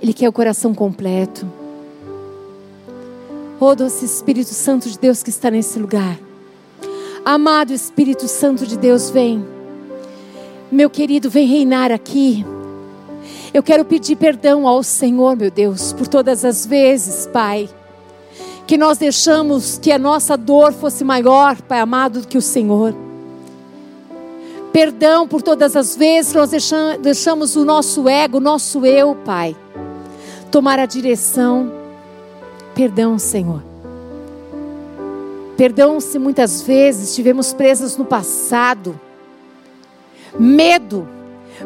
[0.00, 1.46] Ele quer o coração completo.
[3.62, 6.18] Oh, doce Espírito Santo de Deus que está nesse lugar.
[7.22, 9.46] Amado Espírito Santo de Deus, vem.
[10.72, 12.42] Meu querido, vem reinar aqui.
[13.52, 17.68] Eu quero pedir perdão ao Senhor, meu Deus, por todas as vezes, Pai,
[18.66, 22.94] que nós deixamos que a nossa dor fosse maior, Pai amado, do que o Senhor.
[24.72, 26.50] Perdão por todas as vezes que nós
[27.02, 29.54] deixamos o nosso ego, o nosso eu, Pai,
[30.50, 31.79] tomar a direção.
[32.80, 33.62] Perdão, Senhor.
[35.54, 38.98] Perdão se muitas vezes estivemos presas no passado.
[40.38, 41.06] Medo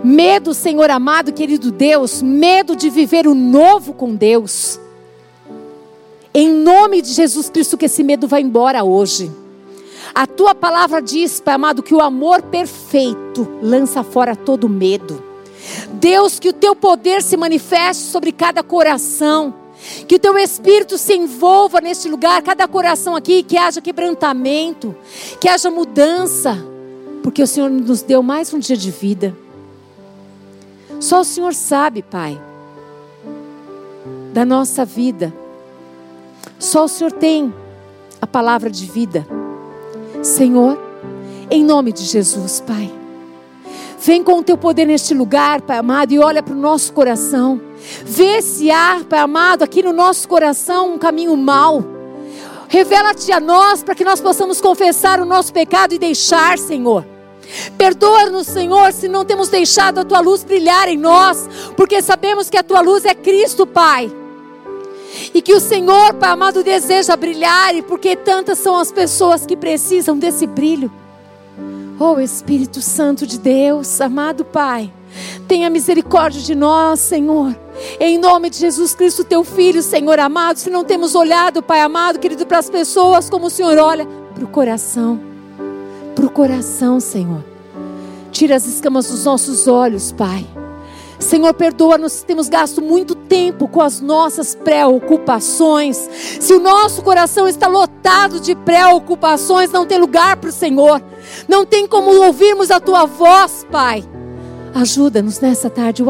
[0.02, 4.80] Medo, Senhor amado, querido Deus, medo de viver o novo com Deus.
[6.34, 9.30] Em nome de Jesus Cristo, que esse medo vai embora hoje.
[10.12, 15.22] A tua palavra diz, Pai amado, que o amor perfeito lança fora todo medo.
[15.92, 19.62] Deus, que o teu poder se manifeste sobre cada coração.
[20.06, 24.94] Que o teu espírito se envolva neste lugar, cada coração aqui, que haja quebrantamento,
[25.40, 26.56] que haja mudança,
[27.22, 29.36] porque o Senhor nos deu mais um dia de vida.
[31.00, 32.40] Só o Senhor sabe, Pai,
[34.32, 35.32] da nossa vida.
[36.58, 37.52] Só o Senhor tem
[38.20, 39.26] a palavra de vida.
[40.22, 40.78] Senhor,
[41.50, 42.90] em nome de Jesus, Pai.
[44.00, 47.60] Vem com o teu poder neste lugar, Pai amado, e olha para o nosso coração.
[48.04, 51.84] Vê se há, Pai amado, aqui no nosso coração um caminho mau.
[52.68, 57.04] Revela-te a nós para que nós possamos confessar o nosso pecado e deixar, Senhor.
[57.76, 62.56] Perdoa-nos, Senhor, se não temos deixado a tua luz brilhar em nós, porque sabemos que
[62.56, 64.10] a tua luz é Cristo, Pai.
[65.32, 69.56] E que o Senhor, Pai amado, deseja brilhar, e porque tantas são as pessoas que
[69.56, 70.90] precisam desse brilho.
[71.98, 74.92] Oh Espírito Santo de Deus, amado Pai,
[75.46, 77.54] tenha misericórdia de nós, Senhor.
[77.98, 82.18] Em nome de Jesus Cristo, teu Filho, Senhor amado, se não temos olhado, Pai amado,
[82.18, 85.20] querido, para as pessoas como o Senhor olha, para o coração,
[86.14, 87.44] para o coração, Senhor.
[88.30, 90.46] Tira as escamas dos nossos olhos, Pai.
[91.18, 95.96] Senhor, perdoa-nos se temos gasto muito tempo com as nossas preocupações.
[96.40, 101.02] Se o nosso coração está lotado de preocupações, não tem lugar para o Senhor.
[101.48, 104.04] Não tem como ouvirmos a tua voz, Pai.
[104.74, 106.02] Ajuda-nos nessa tarde.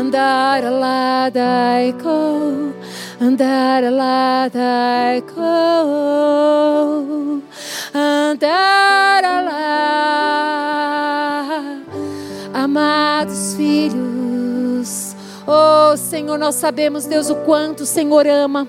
[0.00, 1.30] Andar lá
[3.20, 4.50] andar lá
[7.94, 9.62] andar lá,
[12.54, 15.14] amados filhos.
[15.46, 18.66] Oh Senhor, nós sabemos, Deus, o quanto o Senhor ama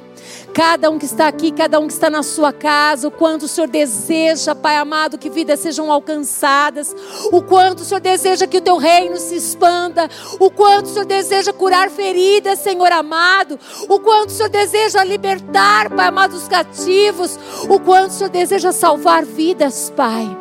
[0.53, 3.47] cada um que está aqui, cada um que está na sua casa, o quanto o
[3.47, 6.95] Senhor deseja, Pai amado, que vidas sejam alcançadas,
[7.31, 10.07] o quanto o Senhor deseja que o teu reino se expanda,
[10.39, 15.89] o quanto o Senhor deseja curar feridas, Senhor amado, o quanto o Senhor deseja libertar,
[15.89, 20.37] Pai amado, os cativos, o quanto o Senhor deseja salvar vidas, Pai.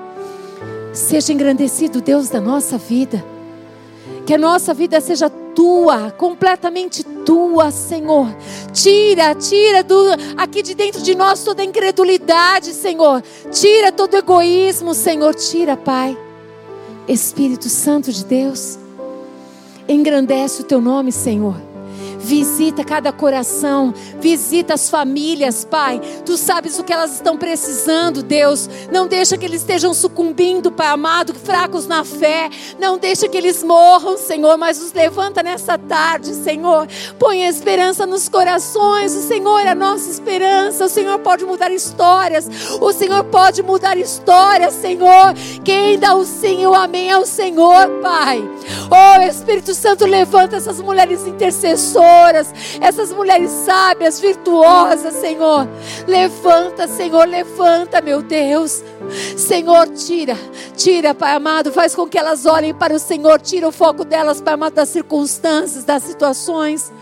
[0.92, 3.31] Seja engrandecido, Deus da nossa vida.
[4.26, 8.28] Que a nossa vida seja tua, completamente tua, Senhor.
[8.72, 9.96] Tira, tira do
[10.36, 13.22] aqui de dentro de nós toda incredulidade, Senhor.
[13.50, 15.34] Tira todo egoísmo, Senhor.
[15.34, 16.16] Tira, Pai.
[17.08, 18.78] Espírito Santo de Deus,
[19.88, 21.71] engrandece o teu nome, Senhor.
[22.22, 26.00] Visita cada coração, visita as famílias, Pai.
[26.24, 28.70] Tu sabes o que elas estão precisando, Deus.
[28.92, 32.48] Não deixa que eles estejam sucumbindo, Pai amado, fracos na fé.
[32.78, 36.86] Não deixa que eles morram, Senhor, mas os levanta nessa tarde, Senhor.
[37.18, 39.16] Põe a esperança nos corações.
[39.16, 40.84] O Senhor é a nossa esperança.
[40.84, 42.48] O Senhor pode mudar histórias.
[42.80, 45.34] O Senhor pode mudar histórias, Senhor.
[45.64, 48.48] Quem dá o sim e o amém é o Senhor, Pai.
[48.90, 52.11] Oh, Espírito Santo, levanta essas mulheres intercessoras
[52.80, 55.68] essas mulheres sábias, virtuosas, Senhor.
[56.06, 58.82] Levanta, Senhor, levanta, meu Deus.
[59.36, 60.36] Senhor, tira,
[60.76, 64.40] tira, Pai amado, faz com que elas olhem para o Senhor, tira o foco delas,
[64.40, 66.92] Pai amado, das circunstâncias, das situações.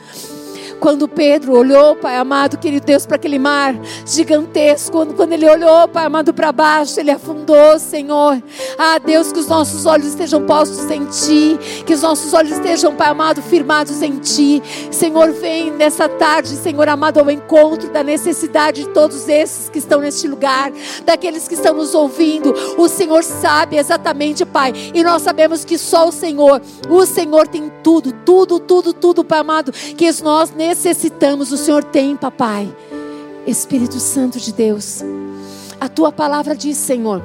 [0.81, 3.75] Quando Pedro olhou, Pai amado, querido Deus, para aquele mar
[4.07, 8.43] gigantesco, quando, quando ele olhou, Pai amado, para baixo, ele afundou, Senhor.
[8.79, 12.95] Ah, Deus, que os nossos olhos estejam postos em Ti, que os nossos olhos estejam,
[12.95, 14.63] Pai amado, firmados em Ti.
[14.91, 20.01] Senhor, vem nessa tarde, Senhor amado, ao encontro da necessidade de todos esses que estão
[20.01, 20.73] neste lugar,
[21.05, 22.55] daqueles que estão nos ouvindo.
[22.79, 27.71] O Senhor sabe exatamente, Pai, e nós sabemos que só o Senhor, o Senhor tem
[27.83, 32.73] tudo, tudo, tudo, tudo, Pai amado, que nós necessitamos necessitamos, o Senhor tem, papai.
[33.45, 35.03] Espírito Santo de Deus,
[35.81, 37.21] a tua palavra diz, Senhor,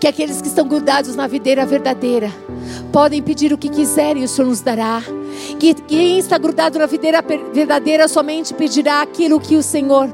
[0.00, 2.32] que aqueles que estão grudados na videira verdadeira
[2.90, 5.02] podem pedir o que quiserem e o Senhor nos dará.
[5.58, 7.22] Que quem está grudado na videira
[7.52, 10.08] verdadeira somente pedirá aquilo que o Senhor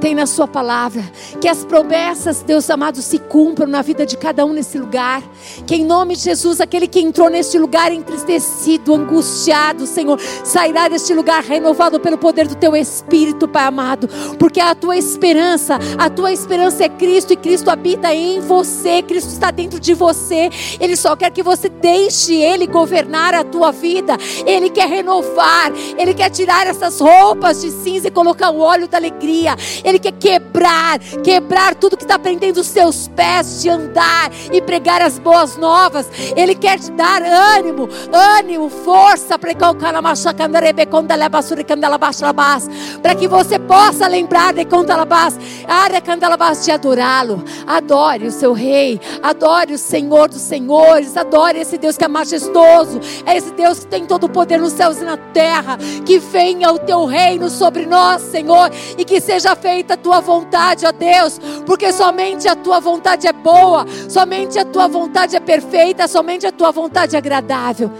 [0.00, 1.02] tem na Sua palavra.
[1.40, 5.22] Que as promessas, Deus amado, se cumpram na vida de cada um nesse lugar.
[5.66, 11.12] Que em nome de Jesus, aquele que entrou neste lugar entristecido, angustiado, Senhor, sairá deste
[11.12, 14.08] lugar renovado pelo poder do Teu Espírito, Pai amado.
[14.38, 19.02] Porque a tua esperança, a tua esperança é Cristo e Cristo habita em você.
[19.02, 20.50] Cristo está dentro de você.
[20.80, 24.16] Ele só quer que você deixe Ele governar a tua vida.
[24.46, 25.72] Ele quer renovar.
[25.98, 29.56] Ele quer tirar essas roupas de cinza e colocar o óleo da alegria.
[29.86, 35.00] Ele quer quebrar, quebrar tudo que está prendendo os seus pés de andar e pregar
[35.00, 36.10] as boas novas.
[36.34, 39.52] Ele quer te dar ânimo, ânimo, força para
[43.14, 45.38] que você possa lembrar de Condalabás,
[46.64, 47.44] de adorá-lo.
[47.64, 52.98] Adore o seu rei, adore o Senhor dos senhores, adore esse Deus que é majestoso,
[53.24, 55.78] é esse Deus que tem todo o poder nos céus e na terra.
[56.04, 60.86] Que venha o teu reino sobre nós, Senhor, e que seja feito a tua vontade,
[60.86, 66.06] ó Deus, porque somente a tua vontade é boa, somente a tua vontade é perfeita,
[66.06, 67.90] somente a tua vontade é agradável.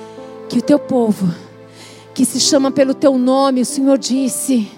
[0.48, 1.34] Que o teu povo,
[2.14, 4.70] que se chama pelo teu nome, o Senhor disse,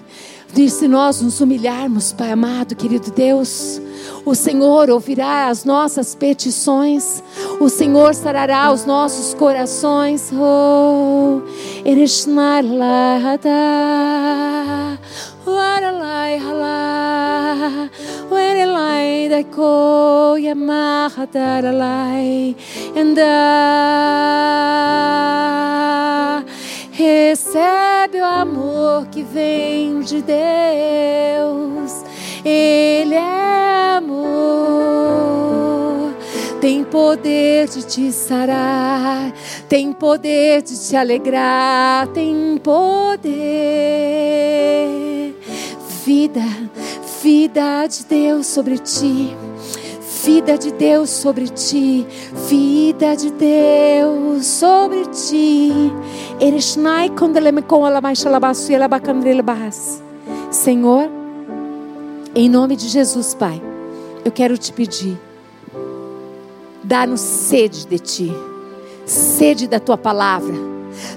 [0.53, 3.81] disse nós nos humilharmos, Pai amado, querido Deus,
[4.25, 7.23] o Senhor ouvirá as nossas petições,
[7.59, 10.31] o Senhor sarará os nossos corações.
[10.33, 11.41] Oh,
[15.45, 16.39] Waralai
[28.09, 32.03] Recebe o amor que vem de Deus,
[32.43, 35.29] Ele é amor.
[36.59, 39.31] Tem poder de te sarar,
[39.67, 43.29] tem poder de te alegrar, tem poder.
[46.03, 46.41] Vida,
[47.21, 49.37] vida de Deus sobre ti
[50.23, 52.05] vida de Deus sobre ti,
[52.47, 55.71] vida de Deus sobre ti.
[60.51, 61.09] Senhor,
[62.35, 63.61] em nome de Jesus, Pai,
[64.25, 65.17] eu quero te pedir,
[66.83, 68.33] dá-nos sede de ti,
[69.05, 70.55] sede da tua palavra,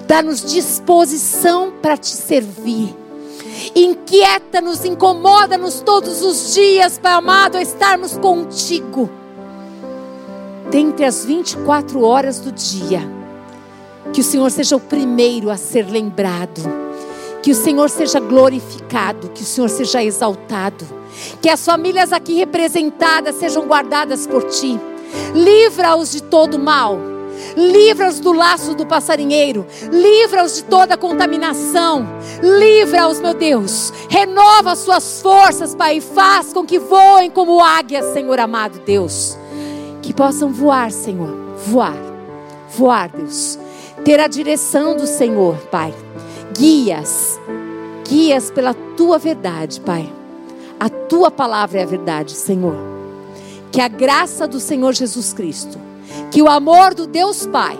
[0.07, 3.02] dá-nos disposição para te servir
[3.75, 9.09] Inquieta-nos, incomoda-nos todos os dias, Pai amado, a estarmos contigo.
[10.71, 13.01] Dentre as 24 horas do dia,
[14.13, 16.61] que o Senhor seja o primeiro a ser lembrado,
[17.43, 20.85] que o Senhor seja glorificado, que o Senhor seja exaltado,
[21.41, 24.81] que as famílias aqui representadas sejam guardadas por Ti.
[25.35, 27.12] Livra-os de todo mal
[27.57, 32.07] livra-os do laço do passarinheiro, livra-os de toda contaminação,
[32.43, 38.13] livra-os, meu Deus, renova as suas forças, Pai, e faz com que voem como águias,
[38.13, 39.37] Senhor amado Deus,
[40.01, 41.35] que possam voar, Senhor,
[41.67, 41.97] voar,
[42.69, 43.59] voar, Deus,
[44.05, 45.95] ter a direção do Senhor, Pai,
[46.57, 47.41] guias,
[48.09, 50.11] guias pela tua verdade, Pai,
[50.79, 52.77] a tua palavra é a verdade, Senhor,
[53.71, 55.92] que a graça do Senhor Jesus Cristo
[56.31, 57.79] que o amor do Deus Pai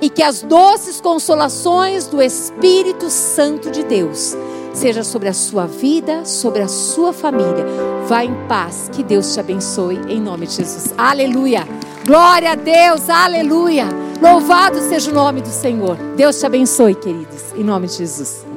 [0.00, 4.36] e que as doces consolações do Espírito Santo de Deus
[4.72, 7.64] seja sobre a sua vida, sobre a sua família.
[8.06, 10.94] Vá em paz, que Deus te abençoe em nome de Jesus.
[10.96, 11.66] Aleluia.
[12.06, 13.86] Glória a Deus, aleluia.
[14.20, 15.96] Louvado seja o nome do Senhor.
[16.16, 18.55] Deus te abençoe, queridos, em nome de Jesus.